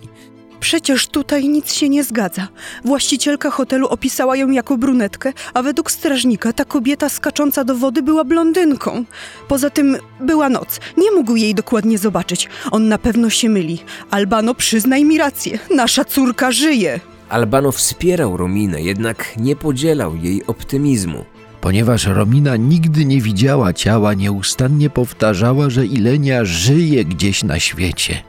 Przecież 0.69 1.07
tutaj 1.07 1.49
nic 1.49 1.73
się 1.73 1.89
nie 1.89 2.05
zgadza. 2.05 2.49
Właścicielka 2.85 3.51
hotelu 3.51 3.89
opisała 3.89 4.37
ją 4.37 4.51
jako 4.51 4.79
brunetkę, 4.79 5.33
a 5.55 5.63
według 5.63 5.91
strażnika 5.91 6.53
ta 6.53 6.65
kobieta 6.65 7.09
skacząca 7.09 7.65
do 7.65 7.75
wody 7.75 8.03
była 8.03 8.25
blondynką. 8.25 9.05
Poza 9.49 9.71
tym 9.71 9.97
była 10.21 10.49
noc. 10.49 10.81
Nie 10.97 11.13
mógł 11.13 11.37
jej 11.37 11.55
dokładnie 11.55 11.99
zobaczyć. 11.99 12.49
On 12.71 12.89
na 12.89 12.99
pewno 12.99 13.31
się 13.31 13.49
myli. 13.49 13.79
Albano, 14.11 14.55
przyznaj 14.55 15.05
mi 15.05 15.19
rację. 15.19 15.59
Nasza 15.77 16.05
córka 16.05 16.53
żyje. 16.53 17.01
Albano 17.29 17.73
wspierał 17.73 18.37
Rominę, 18.37 18.83
jednak 18.83 19.37
nie 19.37 19.57
podzielał 19.57 20.17
jej 20.17 20.47
optymizmu. 20.47 21.25
Ponieważ 21.61 22.07
Romina 22.07 22.57
nigdy 22.57 23.05
nie 23.05 23.21
widziała 23.21 23.73
ciała, 23.73 24.15
nieustannie 24.15 24.91
powtarzała, 24.91 25.71
że 25.71 25.87
Ilenia 25.87 26.45
żyje 26.45 27.05
gdzieś 27.05 27.45
na 27.45 27.61
świecie. 27.61 28.23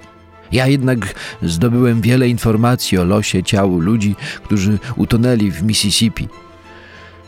Ja 0.52 0.68
jednak 0.68 1.16
zdobyłem 1.42 2.02
wiele 2.02 2.30
informacji 2.30 2.98
o 2.98 3.04
losie 3.04 3.44
ciał 3.44 3.80
ludzi, 3.80 4.16
którzy 4.44 4.80
utonęli 4.96 5.52
w 5.52 5.64
Mississippi. 5.64 6.28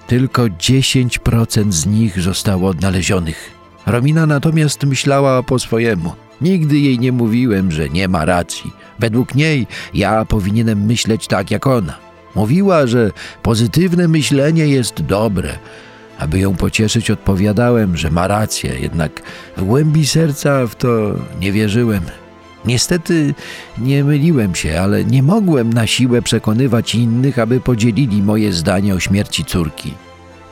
Tylko 0.08 0.44
10% 0.44 1.72
z 1.72 1.86
nich 1.86 2.22
zostało 2.22 2.70
odnalezionych. 2.70 3.52
Romina 3.86 4.26
natomiast 4.26 4.84
myślała 4.84 5.44
po 5.44 5.60
swojemu. 5.60 6.14
Nigdy 6.42 6.80
jej 6.80 7.00
nie 7.00 7.12
mówiłem, 7.12 7.72
że 7.72 7.90
nie 7.90 8.08
ma 8.08 8.26
racji. 8.26 8.72
Według 9.00 9.36
niej 9.36 9.68
ja 9.94 10.26
powinienem 10.26 10.86
myśleć 10.86 11.28
tak 11.28 11.52
jak 11.52 11.68
ona. 11.68 11.98
Mówiła, 12.36 12.88
że 12.88 13.12
pozytywne 13.44 14.08
myślenie 14.08 14.68
jest 14.68 15.02
dobre. 15.02 15.58
Aby 16.20 16.40
ją 16.40 16.56
pocieszyć, 16.56 17.12
odpowiadałem, 17.12 17.98
że 17.98 18.12
ma 18.12 18.28
rację, 18.28 18.80
jednak 18.80 19.22
w 19.58 19.64
głębi 19.64 20.08
serca 20.08 20.68
w 20.68 20.76
to 20.76 21.16
nie 21.40 21.52
wierzyłem. 21.52 22.02
Niestety 22.66 23.34
nie 23.78 24.04
myliłem 24.04 24.56
się, 24.56 24.82
ale 24.82 25.06
nie 25.06 25.24
mogłem 25.24 25.74
na 25.74 25.88
siłę 25.88 26.22
przekonywać 26.22 26.96
innych, 26.96 27.40
aby 27.40 27.60
podzielili 27.60 28.22
moje 28.22 28.54
zdanie 28.54 28.96
o 28.96 29.00
śmierci 29.00 29.46
córki. 29.46 29.94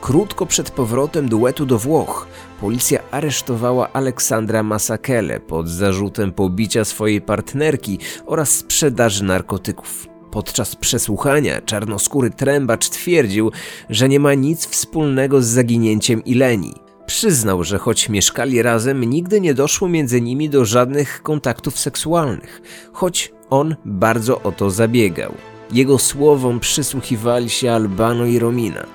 Krótko 0.00 0.46
przed 0.46 0.70
powrotem 0.70 1.28
duetu 1.28 1.66
do 1.66 1.78
Włoch, 1.78 2.26
policja 2.60 3.00
aresztowała 3.10 3.92
Aleksandra 3.92 4.62
Masakele 4.62 5.40
pod 5.40 5.68
zarzutem 5.68 6.32
pobicia 6.32 6.84
swojej 6.84 7.20
partnerki 7.20 7.98
oraz 8.26 8.50
sprzedaży 8.50 9.24
narkotyków. 9.24 10.06
Podczas 10.30 10.76
przesłuchania 10.76 11.60
czarnoskóry 11.60 12.30
trębacz 12.30 12.88
twierdził, 12.88 13.52
że 13.90 14.08
nie 14.08 14.20
ma 14.20 14.34
nic 14.34 14.66
wspólnego 14.66 15.42
z 15.42 15.46
zaginięciem 15.46 16.24
Ileni. 16.24 16.89
Przyznał, 17.10 17.64
że 17.64 17.78
choć 17.78 18.08
mieszkali 18.08 18.62
razem, 18.62 19.04
nigdy 19.04 19.40
nie 19.40 19.54
doszło 19.54 19.88
między 19.88 20.20
nimi 20.20 20.50
do 20.50 20.64
żadnych 20.64 21.22
kontaktów 21.22 21.78
seksualnych, 21.78 22.62
choć 22.92 23.32
on 23.50 23.76
bardzo 23.84 24.42
o 24.42 24.52
to 24.52 24.70
zabiegał. 24.70 25.34
Jego 25.72 25.98
słowom 25.98 26.60
przysłuchiwali 26.60 27.50
się 27.50 27.72
Albano 27.72 28.26
i 28.26 28.38
Romina. 28.38 28.86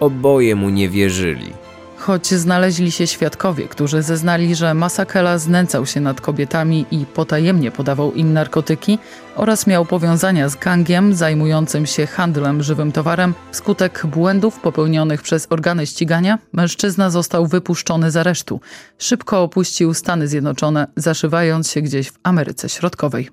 Oboje 0.00 0.54
mu 0.54 0.70
nie 0.70 0.88
wierzyli. 0.88 1.65
Choć 2.06 2.26
znaleźli 2.26 2.92
się 2.92 3.06
świadkowie, 3.06 3.68
którzy 3.68 4.02
zeznali, 4.02 4.54
że 4.54 4.74
Masakela 4.74 5.38
znęcał 5.38 5.86
się 5.86 6.00
nad 6.00 6.20
kobietami 6.20 6.86
i 6.90 7.06
potajemnie 7.06 7.70
podawał 7.70 8.12
im 8.12 8.32
narkotyki 8.32 8.98
oraz 9.36 9.66
miał 9.66 9.84
powiązania 9.84 10.48
z 10.48 10.56
gangiem 10.56 11.14
zajmującym 11.14 11.86
się 11.86 12.06
handlem 12.06 12.62
żywym 12.62 12.92
towarem, 12.92 13.34
wskutek 13.52 14.06
błędów 14.06 14.60
popełnionych 14.60 15.22
przez 15.22 15.46
organy 15.50 15.86
ścigania, 15.86 16.38
mężczyzna 16.52 17.10
został 17.10 17.46
wypuszczony 17.46 18.10
z 18.10 18.16
aresztu. 18.16 18.60
Szybko 18.98 19.42
opuścił 19.42 19.94
Stany 19.94 20.28
Zjednoczone, 20.28 20.86
zaszywając 20.96 21.70
się 21.70 21.82
gdzieś 21.82 22.10
w 22.10 22.18
Ameryce 22.22 22.68
Środkowej. 22.68 23.30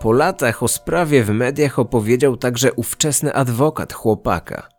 Po 0.00 0.12
latach 0.12 0.62
o 0.62 0.68
sprawie 0.68 1.24
w 1.24 1.30
mediach 1.30 1.78
opowiedział 1.78 2.36
także 2.36 2.72
ówczesny 2.72 3.34
adwokat 3.34 3.92
chłopaka. 3.92 4.73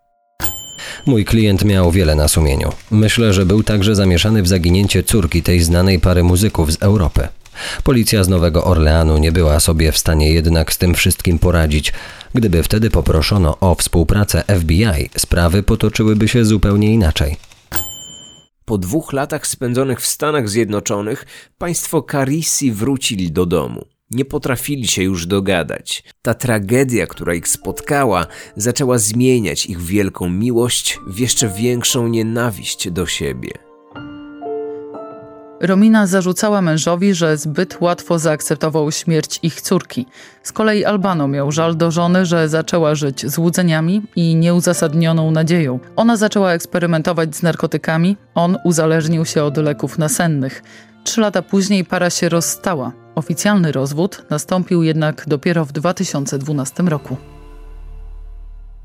Mój 1.05 1.25
klient 1.25 1.65
miał 1.65 1.91
wiele 1.91 2.15
na 2.15 2.27
sumieniu. 2.27 2.69
Myślę, 2.91 3.33
że 3.33 3.45
był 3.45 3.63
także 3.63 3.95
zamieszany 3.95 4.43
w 4.43 4.47
zaginięcie 4.47 5.03
córki 5.03 5.43
tej 5.43 5.61
znanej 5.61 5.99
pary 5.99 6.23
muzyków 6.23 6.73
z 6.73 6.81
Europy. 6.81 7.27
Policja 7.83 8.23
z 8.23 8.29
Nowego 8.29 8.63
Orleanu 8.63 9.17
nie 9.17 9.31
była 9.31 9.59
sobie 9.59 9.91
w 9.91 9.97
stanie 9.97 10.33
jednak 10.33 10.73
z 10.73 10.77
tym 10.77 10.93
wszystkim 10.93 11.39
poradzić. 11.39 11.93
Gdyby 12.33 12.63
wtedy 12.63 12.89
poproszono 12.89 13.59
o 13.59 13.75
współpracę 13.75 14.43
FBI, 14.59 15.09
sprawy 15.17 15.63
potoczyłyby 15.63 16.27
się 16.27 16.45
zupełnie 16.45 16.93
inaczej. 16.93 17.37
Po 18.65 18.77
dwóch 18.77 19.13
latach 19.13 19.47
spędzonych 19.47 20.01
w 20.01 20.05
Stanach 20.05 20.49
Zjednoczonych, 20.49 21.25
państwo 21.57 22.05
Carisi 22.11 22.71
wrócili 22.71 23.31
do 23.31 23.45
domu. 23.45 23.85
Nie 24.11 24.25
potrafili 24.25 24.87
się 24.87 25.03
już 25.03 25.27
dogadać. 25.27 26.03
Ta 26.21 26.33
tragedia, 26.33 27.07
która 27.07 27.33
ich 27.33 27.47
spotkała, 27.47 28.27
zaczęła 28.55 28.97
zmieniać 28.97 29.65
ich 29.65 29.81
wielką 29.81 30.29
miłość 30.29 30.99
w 31.07 31.19
jeszcze 31.19 31.49
większą 31.49 32.07
nienawiść 32.07 32.91
do 32.91 33.05
siebie. 33.05 33.51
Romina 35.61 36.07
zarzucała 36.07 36.61
mężowi, 36.61 37.13
że 37.13 37.37
zbyt 37.37 37.81
łatwo 37.81 38.19
zaakceptował 38.19 38.91
śmierć 38.91 39.39
ich 39.43 39.61
córki. 39.61 40.05
Z 40.43 40.51
kolei 40.51 40.85
Albano 40.85 41.27
miał 41.27 41.51
żal 41.51 41.77
do 41.77 41.91
żony, 41.91 42.25
że 42.25 42.49
zaczęła 42.49 42.95
żyć 42.95 43.31
złudzeniami 43.31 44.01
i 44.15 44.35
nieuzasadnioną 44.35 45.31
nadzieją. 45.31 45.79
Ona 45.95 46.17
zaczęła 46.17 46.51
eksperymentować 46.51 47.35
z 47.35 47.43
narkotykami, 47.43 48.17
on 48.35 48.57
uzależnił 48.63 49.25
się 49.25 49.43
od 49.43 49.57
leków 49.57 49.97
nasennych. 49.97 50.63
Trzy 51.03 51.21
lata 51.21 51.41
później 51.41 51.85
para 51.85 52.09
się 52.09 52.29
rozstała. 52.29 53.04
Oficjalny 53.15 53.71
rozwód 53.71 54.25
nastąpił 54.29 54.83
jednak 54.83 55.23
dopiero 55.27 55.65
w 55.65 55.71
2012 55.71 56.83
roku. 56.83 57.17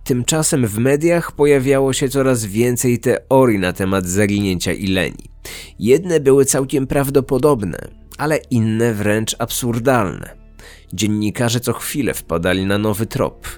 Tymczasem 0.04 0.66
w 0.66 0.78
mediach 0.78 1.32
pojawiało 1.32 1.92
się 1.92 2.08
coraz 2.08 2.44
więcej 2.44 2.98
teorii 2.98 3.58
na 3.58 3.72
temat 3.72 4.06
zaginięcia 4.06 4.72
Ileni. 4.72 5.30
Jedne 5.78 6.20
były 6.20 6.44
całkiem 6.44 6.86
prawdopodobne, 6.86 7.88
ale 8.18 8.36
inne 8.36 8.94
wręcz 8.94 9.36
absurdalne. 9.38 10.36
Dziennikarze 10.92 11.60
co 11.60 11.72
chwilę 11.72 12.14
wpadali 12.14 12.66
na 12.66 12.78
nowy 12.78 13.06
trop. 13.06 13.48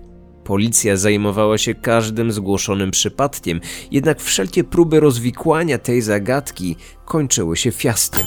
Policja 0.44 0.96
zajmowała 0.96 1.58
się 1.58 1.74
każdym 1.74 2.32
zgłoszonym 2.32 2.90
przypadkiem, 2.90 3.60
jednak 3.90 4.20
wszelkie 4.20 4.64
próby 4.64 5.00
rozwikłania 5.00 5.78
tej 5.78 6.02
zagadki 6.02 6.76
kończyły 7.04 7.56
się 7.56 7.72
fiaskiem. 7.72 8.26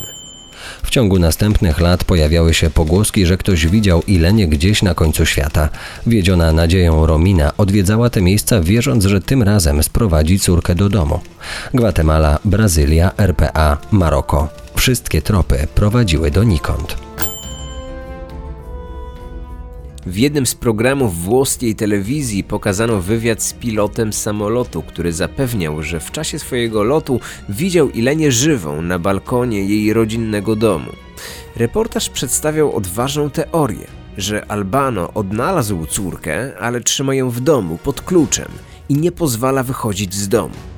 W 0.84 0.89
ciągu 0.89 1.20
następnych 1.20 1.80
lat 1.80 2.04
pojawiały 2.04 2.54
się 2.54 2.70
pogłoski, 2.70 3.26
że 3.26 3.38
ktoś 3.38 3.68
widział 3.68 4.04
Ilenię 4.08 4.48
gdzieś 4.48 4.82
na 4.82 4.94
końcu 4.94 5.26
świata. 5.26 5.70
Wiedziona 6.08 6.52
nadzieją 6.52 7.06
Romina 7.06 7.52
odwiedzała 7.58 8.10
te 8.10 8.22
miejsca, 8.22 8.62
wierząc, 8.62 9.06
że 9.06 9.22
tym 9.22 9.44
razem 9.44 9.84
sprowadzi 9.84 10.39
córkę 10.39 10.76
do 10.76 10.89
domu. 10.89 11.20
Gwatemala, 11.74 12.39
Brazylia, 12.46 13.12
RPA, 13.18 13.78
Maroko. 13.91 14.50
Wszystkie 14.76 15.22
tropy 15.22 15.68
prowadziły 15.76 16.32
donikąd. 16.32 16.96
W 20.06 20.18
jednym 20.18 20.46
z 20.46 20.56
programów 20.56 21.24
włoskiej 21.24 21.76
telewizji 21.76 22.44
pokazano 22.44 23.02
wywiad 23.02 23.44
z 23.44 23.54
pilotem 23.54 24.13
samolotu, 24.13 24.82
który 24.82 25.13
zapewniał, 25.13 25.84
że 25.84 26.00
w 26.00 26.12
czasie 26.12 26.39
swojego 26.39 26.84
lotu 26.84 27.20
widział 27.50 27.89
Ilenię 27.89 28.32
żywą 28.32 28.82
na 28.82 29.00
balkonie 29.00 29.65
jej 29.65 29.94
rodzinnego 29.94 30.56
domu. 30.56 30.91
Reportaż 31.56 32.10
przedstawiał 32.10 32.76
odważną 32.76 33.30
teorię, 33.30 33.88
że 34.18 34.46
Albano 34.52 35.13
odnalazł 35.13 35.86
córkę, 35.86 36.58
ale 36.60 36.82
trzyma 36.82 37.15
ją 37.15 37.30
w 37.30 37.39
domu 37.39 37.80
pod 37.84 38.02
kluczem 38.02 38.52
i 38.89 38.96
nie 38.96 39.12
pozwala 39.12 39.63
wychodzić 39.63 40.13
z 40.13 40.28
domu. 40.28 40.74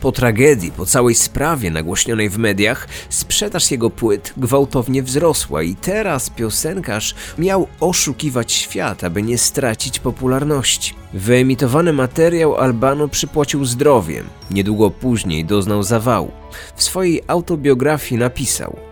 Po 0.00 0.12
tragedii, 0.12 0.72
po 0.72 0.86
całej 0.86 1.14
sprawie 1.14 1.70
nagłośnionej 1.70 2.30
w 2.30 2.38
mediach, 2.38 2.88
sprzedaż 3.08 3.70
jego 3.70 3.90
płyt 3.90 4.32
gwałtownie 4.36 5.02
wzrosła 5.02 5.62
i 5.62 5.74
teraz 5.74 6.30
piosenkarz 6.30 7.14
miał 7.38 7.66
oszukiwać 7.80 8.52
świat, 8.52 9.04
aby 9.04 9.22
nie 9.22 9.38
stracić 9.38 9.98
popularności. 9.98 10.94
Wyemitowany 11.14 11.92
materiał 11.92 12.56
Albano 12.56 13.08
przypłacił 13.08 13.64
zdrowiem. 13.64 14.24
Niedługo 14.50 14.90
później 14.90 15.44
doznał 15.44 15.82
zawału. 15.82 16.30
W 16.76 16.82
swojej 16.82 17.22
autobiografii 17.26 18.18
napisał– 18.20 18.76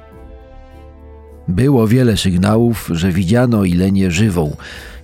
było 1.49 1.87
wiele 1.87 2.17
sygnałów, 2.17 2.91
że 2.93 3.13
widziano 3.13 3.65
Ilenię 3.65 4.11
żywą. 4.11 4.57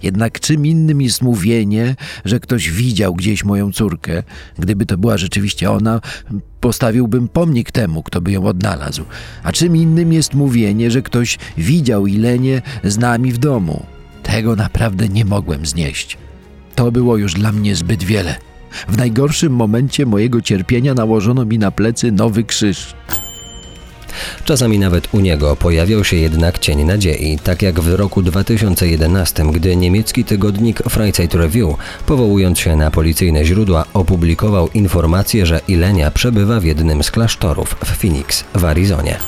Jednak 0.05 0.41
czym 0.41 0.67
innym 0.67 1.03
jest 1.03 1.23
mówienie, 1.23 1.97
że 2.25 2.41
ktoś 2.41 2.71
widział 2.71 3.15
gdzieś 3.15 3.45
moją 3.45 3.73
córkę. 3.73 4.23
Gdyby 4.59 4.87
to 4.87 4.99
była 4.99 5.17
rzeczywiście 5.17 5.71
ona, 5.71 6.01
postawiłbym 6.61 7.29
pomnik 7.29 7.71
temu, 7.71 8.03
kto 8.03 8.21
by 8.21 8.33
ją 8.33 8.45
odnalazł. 8.45 9.05
A 9.43 9.53
czym 9.53 9.77
innym 9.77 10.13
jest 10.13 10.35
mówienie, 10.35 10.91
że 10.91 11.03
ktoś 11.03 11.39
widział 11.57 12.07
Ilenię 12.07 12.63
z 12.85 12.99
nami 12.99 13.33
w 13.33 13.39
domu. 13.39 13.87
Tego 14.23 14.57
naprawdę 14.57 15.09
nie 15.09 15.25
mogłem 15.25 15.67
znieść. 15.67 16.19
To 16.75 16.93
było 16.93 17.17
już 17.17 17.35
dla 17.35 17.53
mnie 17.53 17.77
zbyt 17.77 18.03
wiele. 18.03 18.35
W 18.89 18.97
najgorszym 18.97 19.53
momencie 19.53 20.07
mojego 20.07 20.41
cierpienia 20.41 20.95
nałożono 20.95 21.45
mi 21.45 21.59
na 21.59 21.71
plecy 21.71 22.13
nowy 22.13 22.45
krzyż. 22.45 22.95
Czasami 24.45 24.79
nawet 24.79 25.15
u 25.15 25.21
niego 25.21 25.57
pojawiał 25.57 26.05
się 26.05 26.17
jednak 26.17 26.59
cień 26.59 26.85
nadziei, 26.85 27.39
tak 27.39 27.63
jak 27.63 27.81
w 27.81 27.95
roku 27.95 28.23
2011, 28.23 29.45
gdy 29.53 29.77
niemiecki 29.77 30.25
tygodnik 30.25 30.83
Freizeit 30.89 31.35
Review, 31.35 31.77
powołując 32.07 32.59
się 32.59 32.77
na 32.77 32.91
policyjne 32.91 33.45
źródła, 33.45 33.85
opublikował 33.95 34.69
informację, 34.75 35.47
że 35.47 35.61
Ilenia 35.69 36.11
przebywa 36.11 36.61
w 36.61 36.65
jednym 36.65 37.03
z 37.03 37.11
klasztorów 37.11 37.77
w 37.85 37.97
Phoenix 37.97 38.45
w 38.55 38.65
Arizonie. 38.65 39.19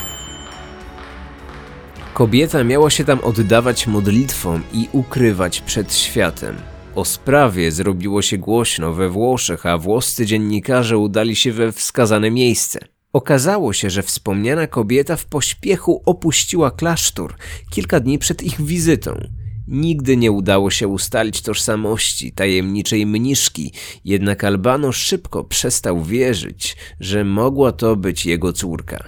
Kobieta 2.13 2.63
miała 2.63 2.89
się 2.89 3.03
tam 3.05 3.19
oddawać 3.19 3.87
modlitwom 3.87 4.63
i 4.73 4.87
ukrywać 4.91 5.61
przed 5.61 5.95
światem. 5.95 6.55
O 6.95 7.05
sprawie 7.05 7.71
zrobiło 7.71 8.21
się 8.21 8.37
głośno 8.37 8.93
we 8.93 9.09
Włoszech, 9.09 9.65
a 9.65 9.77
włoscy 9.77 10.25
dziennikarze 10.25 10.97
udali 10.97 11.35
się 11.35 11.51
we 11.51 11.71
wskazane 11.71 12.31
miejsce. 12.31 12.79
Okazało 13.17 13.73
się, 13.73 13.89
że 13.89 14.03
wspomniana 14.03 14.67
kobieta 14.67 15.15
w 15.15 15.25
pośpiechu 15.25 16.01
opuściła 16.05 16.71
klasztor 16.71 17.35
kilka 17.71 17.99
dni 17.99 18.19
przed 18.19 18.43
ich 18.43 18.61
wizytą. 18.61 19.27
Nigdy 19.67 20.17
nie 20.17 20.31
udało 20.31 20.71
się 20.71 20.87
ustalić 20.87 21.41
tożsamości 21.41 22.31
tajemniczej 22.31 23.05
mniszki, 23.05 23.73
jednak 24.05 24.43
Albano 24.43 24.91
szybko 24.91 25.43
przestał 25.43 26.03
wierzyć, 26.03 26.77
że 26.99 27.23
mogła 27.25 27.71
to 27.71 27.95
być 27.95 28.25
jego 28.25 28.53
córka. 28.53 29.03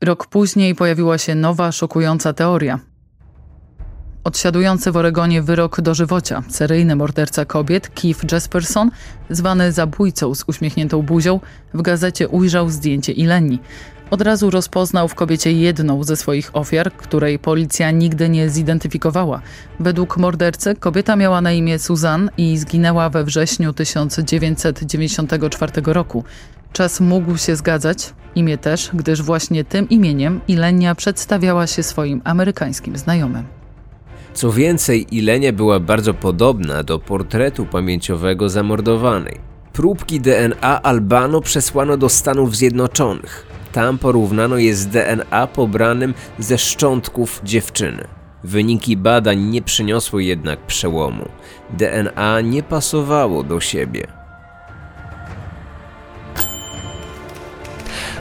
Rok 0.00 0.26
później 0.26 0.74
pojawiła 0.74 1.18
się 1.18 1.34
nowa, 1.34 1.72
szokująca 1.72 2.32
teoria. 2.32 2.80
Odsiadujący 4.24 4.92
w 4.92 4.96
Oregonie 4.96 5.42
wyrok 5.42 5.80
dożywocia, 5.80 6.42
seryjny 6.48 6.96
morderca 6.96 7.44
kobiet 7.44 7.88
Keith 7.88 8.32
Jesperson, 8.32 8.90
zwany 9.30 9.72
zabójcą 9.72 10.34
z 10.34 10.44
uśmiechniętą 10.46 11.02
buzią, 11.02 11.40
w 11.74 11.82
gazecie 11.82 12.28
ujrzał 12.28 12.70
zdjęcie 12.70 13.12
Ileni. 13.12 13.58
Od 14.10 14.22
razu 14.22 14.50
rozpoznał 14.50 15.08
w 15.08 15.14
kobiecie 15.14 15.52
jedną 15.52 16.04
ze 16.04 16.16
swoich 16.16 16.56
ofiar, 16.56 16.92
której 16.92 17.38
policja 17.38 17.90
nigdy 17.90 18.28
nie 18.28 18.48
zidentyfikowała. 18.48 19.40
Według 19.80 20.16
mordercy 20.16 20.74
kobieta 20.74 21.16
miała 21.16 21.40
na 21.40 21.52
imię 21.52 21.78
Susan 21.78 22.30
i 22.36 22.58
zginęła 22.58 23.10
we 23.10 23.24
wrześniu 23.24 23.72
1994 23.72 25.72
roku. 25.84 26.24
Czas 26.72 27.00
mógł 27.00 27.36
się 27.36 27.56
zgadzać, 27.56 28.14
imię 28.34 28.58
też, 28.58 28.90
gdyż 28.94 29.22
właśnie 29.22 29.64
tym 29.64 29.88
imieniem 29.88 30.40
Ilenia 30.48 30.94
przedstawiała 30.94 31.66
się 31.66 31.82
swoim 31.82 32.20
amerykańskim 32.24 32.96
znajomym. 32.96 33.63
Co 34.34 34.52
więcej, 34.52 35.06
Ilenia 35.10 35.52
była 35.52 35.80
bardzo 35.80 36.14
podobna 36.14 36.82
do 36.82 36.98
portretu 36.98 37.66
pamięciowego 37.66 38.48
zamordowanej. 38.48 39.40
Próbki 39.72 40.20
DNA 40.20 40.82
Albano 40.82 41.40
przesłano 41.40 41.96
do 41.96 42.08
Stanów 42.08 42.56
Zjednoczonych. 42.56 43.46
Tam 43.72 43.98
porównano 43.98 44.58
je 44.58 44.74
z 44.74 44.86
DNA 44.86 45.46
pobranym 45.46 46.14
ze 46.38 46.58
szczątków 46.58 47.40
dziewczyny. 47.44 48.04
Wyniki 48.44 48.96
badań 48.96 49.40
nie 49.40 49.62
przyniosły 49.62 50.24
jednak 50.24 50.66
przełomu. 50.66 51.28
DNA 51.70 52.40
nie 52.40 52.62
pasowało 52.62 53.42
do 53.42 53.60
siebie. 53.60 54.23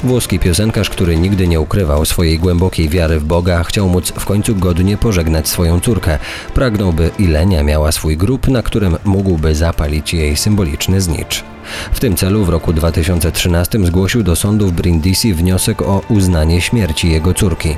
Włoski 0.04 0.39
piosenkarz, 0.39 0.89
który 0.89 1.18
nigdy 1.18 1.48
nie 1.48 1.60
ukrywał 1.62 2.06
swojej 2.06 2.39
głębokiej 2.39 2.89
wiary 2.89 3.20
w 3.20 3.24
Boga, 3.24 3.63
chciał 3.63 3.89
móc 3.89 4.12
w 4.12 4.26
końcu 4.26 4.56
godnie 4.56 4.98
pożegnać 4.98 5.48
swoją 5.48 5.80
córkę. 5.80 6.20
Pragnął, 6.54 6.94
by 6.94 7.12
Ilenia 7.20 7.63
miała 7.63 7.92
swój 7.92 8.18
grób, 8.18 8.48
na 8.48 8.63
którym 8.63 8.98
mógłby 9.04 9.56
zapalić 9.56 10.13
jej 10.13 10.38
symboliczny 10.38 11.02
znicz. 11.02 11.53
W 11.91 11.99
tym 11.99 12.15
celu 12.15 12.45
w 12.45 12.49
roku 12.49 12.73
2013 12.73 13.86
zgłosił 13.86 14.23
do 14.23 14.36
sądu 14.36 14.67
w 14.67 14.71
Brindisi 14.71 15.34
wniosek 15.34 15.82
o 15.82 16.02
uznanie 16.10 16.62
śmierci 16.62 17.12
jego 17.12 17.34
córki. 17.34 17.76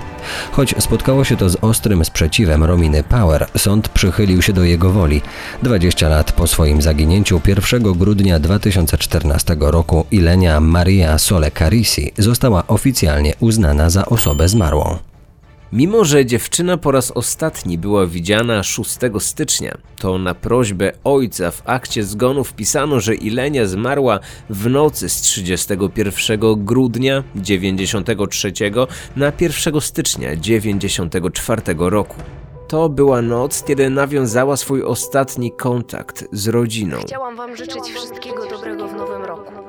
Choć 0.51 0.75
spotkało 0.79 1.23
się 1.23 1.37
to 1.37 1.49
z 1.49 1.57
ostrym 1.61 2.05
sprzeciwem 2.05 2.63
Rominy 2.63 3.03
Power, 3.03 3.47
sąd 3.57 3.89
przychylił 3.89 4.41
się 4.41 4.53
do 4.53 4.63
jego 4.63 4.91
woli. 4.91 5.21
20 5.63 6.09
lat 6.09 6.31
po 6.31 6.47
swoim 6.47 6.81
zaginięciu 6.81 7.41
1 7.47 7.83
grudnia 7.93 8.39
2014 8.39 9.55
roku 9.59 10.05
Ilenia 10.11 10.59
Maria 10.59 11.17
Sole 11.17 11.51
Carisi 11.51 12.11
została 12.17 12.67
oficjalnie 12.67 13.33
uznana 13.39 13.89
za 13.89 14.05
osobę 14.05 14.47
zmarłą. 14.47 15.14
Mimo, 15.73 16.05
że 16.05 16.25
dziewczyna 16.25 16.77
po 16.77 16.91
raz 16.91 17.11
ostatni 17.11 17.77
była 17.77 18.07
widziana 18.07 18.63
6 18.63 18.97
stycznia, 19.19 19.77
to 19.99 20.17
na 20.17 20.33
prośbę 20.33 20.91
ojca 21.03 21.51
w 21.51 21.61
akcie 21.65 22.03
zgonu 22.03 22.43
wpisano, 22.43 22.99
że 22.99 23.15
Ilenia 23.15 23.65
zmarła 23.65 24.19
w 24.49 24.69
nocy 24.69 25.09
z 25.09 25.21
31 25.21 26.39
grudnia 26.65 27.23
93 27.35 28.53
na 29.15 29.31
1 29.39 29.81
stycznia 29.81 30.35
94 30.35 31.61
roku. 31.77 32.15
To 32.67 32.89
była 32.89 33.21
noc, 33.21 33.63
kiedy 33.63 33.89
nawiązała 33.89 34.57
swój 34.57 34.83
ostatni 34.83 35.51
kontakt 35.51 36.25
z 36.31 36.47
rodziną. 36.47 36.97
Chciałam 37.05 37.35
wam 37.35 37.57
życzyć 37.57 37.83
wszystkiego 37.83 38.45
dobrego 38.49 38.87
w 38.87 38.93
nowym 38.93 39.23
roku. 39.23 39.64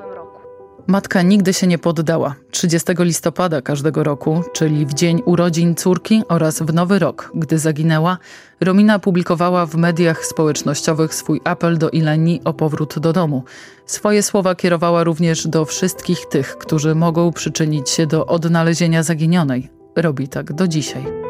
Matka 0.86 1.22
nigdy 1.22 1.54
się 1.54 1.66
nie 1.66 1.78
poddała. 1.78 2.34
30 2.50 2.92
listopada 2.98 3.62
każdego 3.62 4.04
roku, 4.04 4.42
czyli 4.52 4.86
w 4.86 4.94
dzień 4.94 5.22
urodzin 5.24 5.74
córki 5.74 6.22
oraz 6.28 6.62
w 6.62 6.74
nowy 6.74 6.98
rok, 6.98 7.30
gdy 7.34 7.58
zaginęła, 7.58 8.18
Romina 8.60 8.98
publikowała 8.98 9.66
w 9.66 9.74
mediach 9.74 10.26
społecznościowych 10.26 11.14
swój 11.14 11.40
apel 11.44 11.78
do 11.78 11.90
Ileni 11.90 12.40
o 12.44 12.52
powrót 12.54 12.98
do 12.98 13.12
domu. 13.12 13.44
Swoje 13.86 14.22
słowa 14.22 14.54
kierowała 14.54 15.04
również 15.04 15.48
do 15.48 15.64
wszystkich 15.64 16.26
tych, 16.26 16.56
którzy 16.58 16.94
mogą 16.94 17.32
przyczynić 17.32 17.90
się 17.90 18.06
do 18.06 18.26
odnalezienia 18.26 19.02
zaginionej. 19.02 19.70
Robi 19.96 20.28
tak 20.28 20.52
do 20.52 20.68
dzisiaj. 20.68 21.25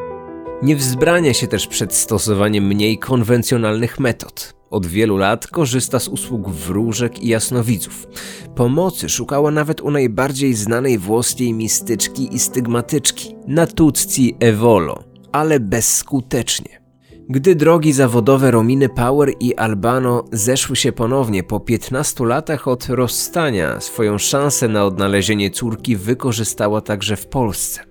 Nie 0.63 0.77
wzbrania 0.77 1.35
się 1.35 1.47
też 1.47 1.67
przed 1.67 1.95
stosowaniem 1.95 2.65
mniej 2.65 2.99
konwencjonalnych 2.99 4.01
metod. 4.01 4.55
Od 4.71 4.87
wielu 4.87 5.17
lat 5.17 5.47
korzysta 5.47 6.01
z 6.01 6.09
usług 6.09 6.51
wróżek 6.51 7.23
i 7.23 7.29
jasnowidzów. 7.29 8.07
Pomocy 8.55 9.09
szukała 9.09 9.51
nawet 9.51 9.81
u 9.81 9.91
najbardziej 9.91 10.55
znanej 10.55 10.99
włoskiej 10.99 11.53
mistyczki 11.53 12.35
i 12.35 12.39
stygmatyczki, 12.39 13.37
Natuzzi 13.47 14.37
Evolo, 14.41 15.05
ale 15.33 15.61
bezskutecznie. 15.61 16.83
Gdy 17.29 17.55
drogi 17.55 17.93
zawodowe 17.93 18.51
Rominy 18.51 18.89
Power 18.89 19.33
i 19.41 19.55
Albano 19.55 20.25
zeszły 20.33 20.77
się 20.77 20.93
ponownie 20.93 21.43
po 21.43 21.61
15 21.61 22.25
latach 22.25 22.69
od 22.69 22.89
rozstania, 22.89 23.81
swoją 23.81 24.19
szansę 24.19 24.69
na 24.69 24.85
odnalezienie 24.85 25.51
córki 25.51 25.97
wykorzystała 25.97 26.81
także 26.81 27.17
w 27.17 27.27
Polsce. 27.27 27.86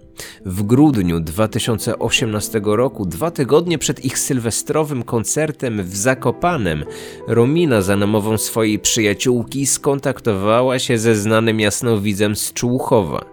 W 0.46 0.64
grudniu 0.64 1.20
2018 1.20 2.62
roku, 2.64 3.06
dwa 3.06 3.32
tygodnie 3.32 3.78
przed 3.78 4.06
ich 4.06 4.20
sylwestrowym 4.20 5.04
koncertem 5.04 5.84
w 5.84 5.96
Zakopanem, 5.96 6.86
Romina 7.28 7.82
za 7.82 7.96
namową 7.96 8.38
swojej 8.38 8.80
przyjaciółki 8.80 9.66
skontaktowała 9.66 10.80
się 10.80 10.98
ze 10.98 11.16
znanym 11.16 11.60
jasnowidzem 11.60 12.36
z 12.36 12.54
Człuchowa, 12.54 13.26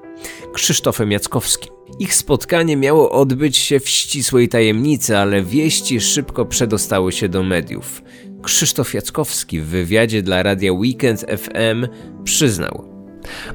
Krzysztofem 0.52 1.12
Jackowskim. 1.12 1.72
Ich 1.98 2.14
spotkanie 2.14 2.76
miało 2.76 3.10
odbyć 3.10 3.56
się 3.56 3.80
w 3.80 3.88
ścisłej 3.88 4.48
tajemnicy, 4.48 5.18
ale 5.18 5.42
wieści 5.42 6.00
szybko 6.00 6.46
przedostały 6.46 7.12
się 7.12 7.28
do 7.28 7.42
mediów. 7.42 8.02
Krzysztof 8.42 8.94
Jackowski 8.94 9.60
w 9.60 9.66
wywiadzie 9.66 10.22
dla 10.22 10.42
radia 10.42 10.72
Weekend 10.72 11.20
FM 11.20 11.86
przyznał: 12.24 12.91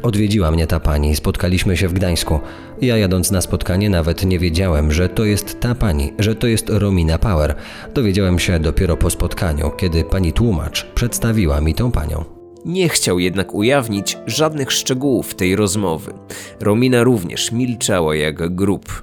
Odwiedziła 0.04 0.52
mnie 0.52 0.68
ta 0.68 0.80
pani, 0.80 1.16
spotkaliśmy 1.16 1.78
się 1.78 1.88
w 1.88 1.94
Gdańsku. 1.94 2.40
Ja 2.82 2.98
jadąc 2.98 3.32
na 3.32 3.42
spotkanie 3.42 3.90
nawet 3.90 4.26
nie 4.26 4.40
wiedziałem, 4.40 4.92
że 4.92 5.10
to 5.10 5.26
jest 5.26 5.60
ta 5.60 5.76
pani, 5.76 6.14
że 6.20 6.36
to 6.36 6.48
jest 6.48 6.70
Romina 6.70 7.18
Power. 7.18 7.56
Dowiedziałem 7.94 8.40
się 8.40 8.60
dopiero 8.60 8.98
po 8.98 9.10
spotkaniu, 9.10 9.72
kiedy 9.78 10.04
pani 10.04 10.34
tłumacz 10.34 10.86
przedstawiła 10.86 11.62
mi 11.62 11.74
tą 11.74 11.92
panią. 11.92 12.26
Nie 12.66 12.90
chciał 12.90 13.20
jednak 13.20 13.54
ujawnić 13.54 14.18
żadnych 14.28 14.72
szczegółów 14.72 15.36
tej 15.36 15.56
rozmowy. 15.56 16.14
Romina 16.60 17.04
również 17.04 17.52
milczała 17.52 18.16
jak 18.16 18.56
grób. 18.56 19.02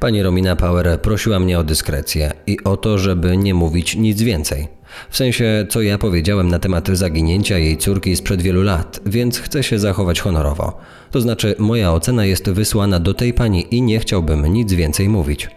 Pani 0.00 0.22
Romina 0.22 0.56
Power 0.56 1.00
prosiła 1.00 1.38
mnie 1.38 1.58
o 1.58 1.64
dyskrecję 1.64 2.32
i 2.46 2.58
o 2.64 2.76
to, 2.76 2.98
żeby 2.98 3.36
nie 3.36 3.54
mówić 3.54 3.96
nic 3.96 4.22
więcej. 4.22 4.68
W 5.10 5.16
sensie, 5.16 5.66
co 5.68 5.82
ja 5.82 5.98
powiedziałem 5.98 6.48
na 6.48 6.58
temat 6.58 6.88
zaginięcia 6.88 7.58
jej 7.58 7.76
córki 7.76 8.16
sprzed 8.16 8.42
wielu 8.42 8.62
lat, 8.62 9.00
więc 9.06 9.38
chcę 9.38 9.62
się 9.62 9.78
zachować 9.78 10.20
honorowo. 10.20 10.78
To 11.10 11.20
znaczy, 11.20 11.54
moja 11.58 11.92
ocena 11.92 12.24
jest 12.24 12.50
wysłana 12.50 13.00
do 13.00 13.14
tej 13.14 13.32
pani 13.32 13.66
i 13.70 13.82
nie 13.82 13.98
chciałbym 14.00 14.46
nic 14.46 14.72
więcej 14.72 15.08
mówić. 15.08 15.48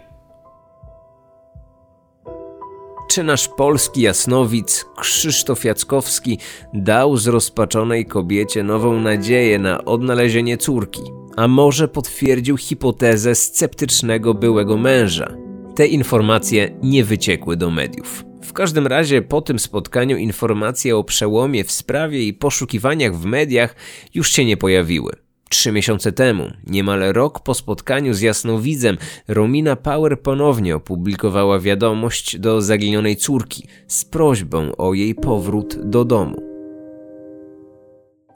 Czy 3.08 3.22
nasz 3.22 3.48
polski 3.48 4.00
jasnowic 4.00 4.86
Krzysztof 4.96 5.64
Jackowski 5.64 6.38
dał 6.74 7.16
zrozpaczonej 7.16 8.06
kobiecie 8.06 8.62
nową 8.62 9.00
nadzieję 9.00 9.58
na 9.58 9.84
odnalezienie 9.84 10.56
córki? 10.56 11.02
A 11.36 11.48
może 11.48 11.88
potwierdził 11.88 12.56
hipotezę 12.56 13.34
sceptycznego 13.34 14.34
byłego 14.34 14.76
męża? 14.76 15.45
Te 15.76 15.86
informacje 15.86 16.78
nie 16.82 17.04
wyciekły 17.04 17.56
do 17.56 17.70
mediów. 17.70 18.24
W 18.42 18.52
każdym 18.52 18.86
razie 18.86 19.22
po 19.22 19.40
tym 19.40 19.58
spotkaniu 19.58 20.16
informacje 20.16 20.96
o 20.96 21.04
przełomie 21.04 21.64
w 21.64 21.72
sprawie 21.72 22.22
i 22.22 22.34
poszukiwaniach 22.34 23.16
w 23.16 23.24
mediach 23.24 23.76
już 24.14 24.32
się 24.32 24.44
nie 24.44 24.56
pojawiły. 24.56 25.12
Trzy 25.50 25.72
miesiące 25.72 26.12
temu, 26.12 26.50
niemal 26.66 27.00
rok 27.00 27.40
po 27.40 27.54
spotkaniu 27.54 28.14
z 28.14 28.20
jasnowidzem, 28.20 28.98
Romina 29.28 29.76
Power 29.76 30.20
ponownie 30.20 30.76
opublikowała 30.76 31.60
wiadomość 31.60 32.38
do 32.38 32.62
zaginionej 32.62 33.16
córki 33.16 33.68
z 33.86 34.04
prośbą 34.04 34.76
o 34.76 34.94
jej 34.94 35.14
powrót 35.14 35.76
do 35.84 36.04
domu. 36.04 36.55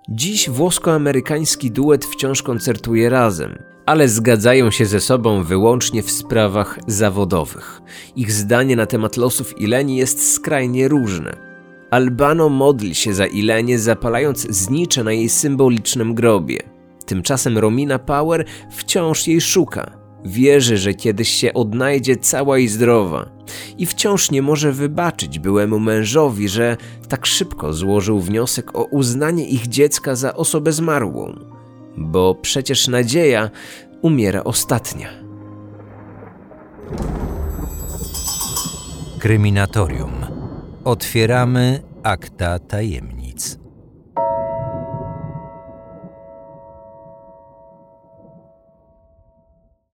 Dziś 0.09 0.51
włosko-amerykański 0.51 1.71
duet 1.71 2.05
wciąż 2.05 2.43
koncertuje 2.43 3.11
razem, 3.11 3.59
ale 3.87 4.09
zgadzają 4.09 4.71
się 4.71 4.87
ze 4.87 5.01
sobą 5.01 5.45
wyłącznie 5.45 6.03
w 6.03 6.11
sprawach 6.11 6.79
zawodowych. 6.87 7.81
Ich 8.17 8.33
zdanie 8.33 8.77
na 8.77 8.87
temat 8.87 9.17
losów 9.17 9.61
Ileni 9.61 9.97
jest 9.97 10.33
skrajnie 10.35 10.89
różne. 10.89 11.37
Albano 11.91 12.49
modli 12.49 12.95
się 12.95 13.15
za 13.15 13.27
Ilenię, 13.27 13.79
zapalając 13.79 14.51
znicze 14.51 15.05
na 15.05 15.13
jej 15.13 15.29
symbolicznym 15.29 16.15
grobie. 16.15 16.63
Tymczasem 17.07 17.59
Romina 17.59 17.99
Power 17.99 18.45
wciąż 18.71 19.29
jej 19.29 19.41
szuka. 19.41 20.00
Wierzy, 20.25 20.79
że 20.79 20.95
kiedyś 20.95 21.29
się 21.29 21.55
odnajdzie 21.55 22.17
cała 22.17 22.59
i 22.59 22.69
zdrowa. 22.69 23.31
I 23.79 23.87
wciąż 23.87 24.31
nie 24.31 24.43
może 24.43 24.73
wybaczyć 24.73 25.39
byłemu 25.39 25.79
mężowi, 25.79 26.49
że 26.49 26.77
tak 27.09 27.27
szybko 27.27 27.73
złożył 27.73 28.21
wniosek 28.21 28.77
o 28.77 28.85
uznanie 28.85 29.49
ich 29.49 29.67
dziecka 29.67 30.15
za 30.15 30.35
osobę 30.35 30.73
zmarłą. 30.73 31.39
Bo 31.97 32.35
przecież 32.35 32.89
nadzieja 32.89 33.51
umiera 34.03 34.45
ostatnia. 34.45 35.09
Kryminatorium. 39.19 40.13
Otwieramy 40.85 41.83
akta 42.03 42.59
tajemnic. 42.59 43.20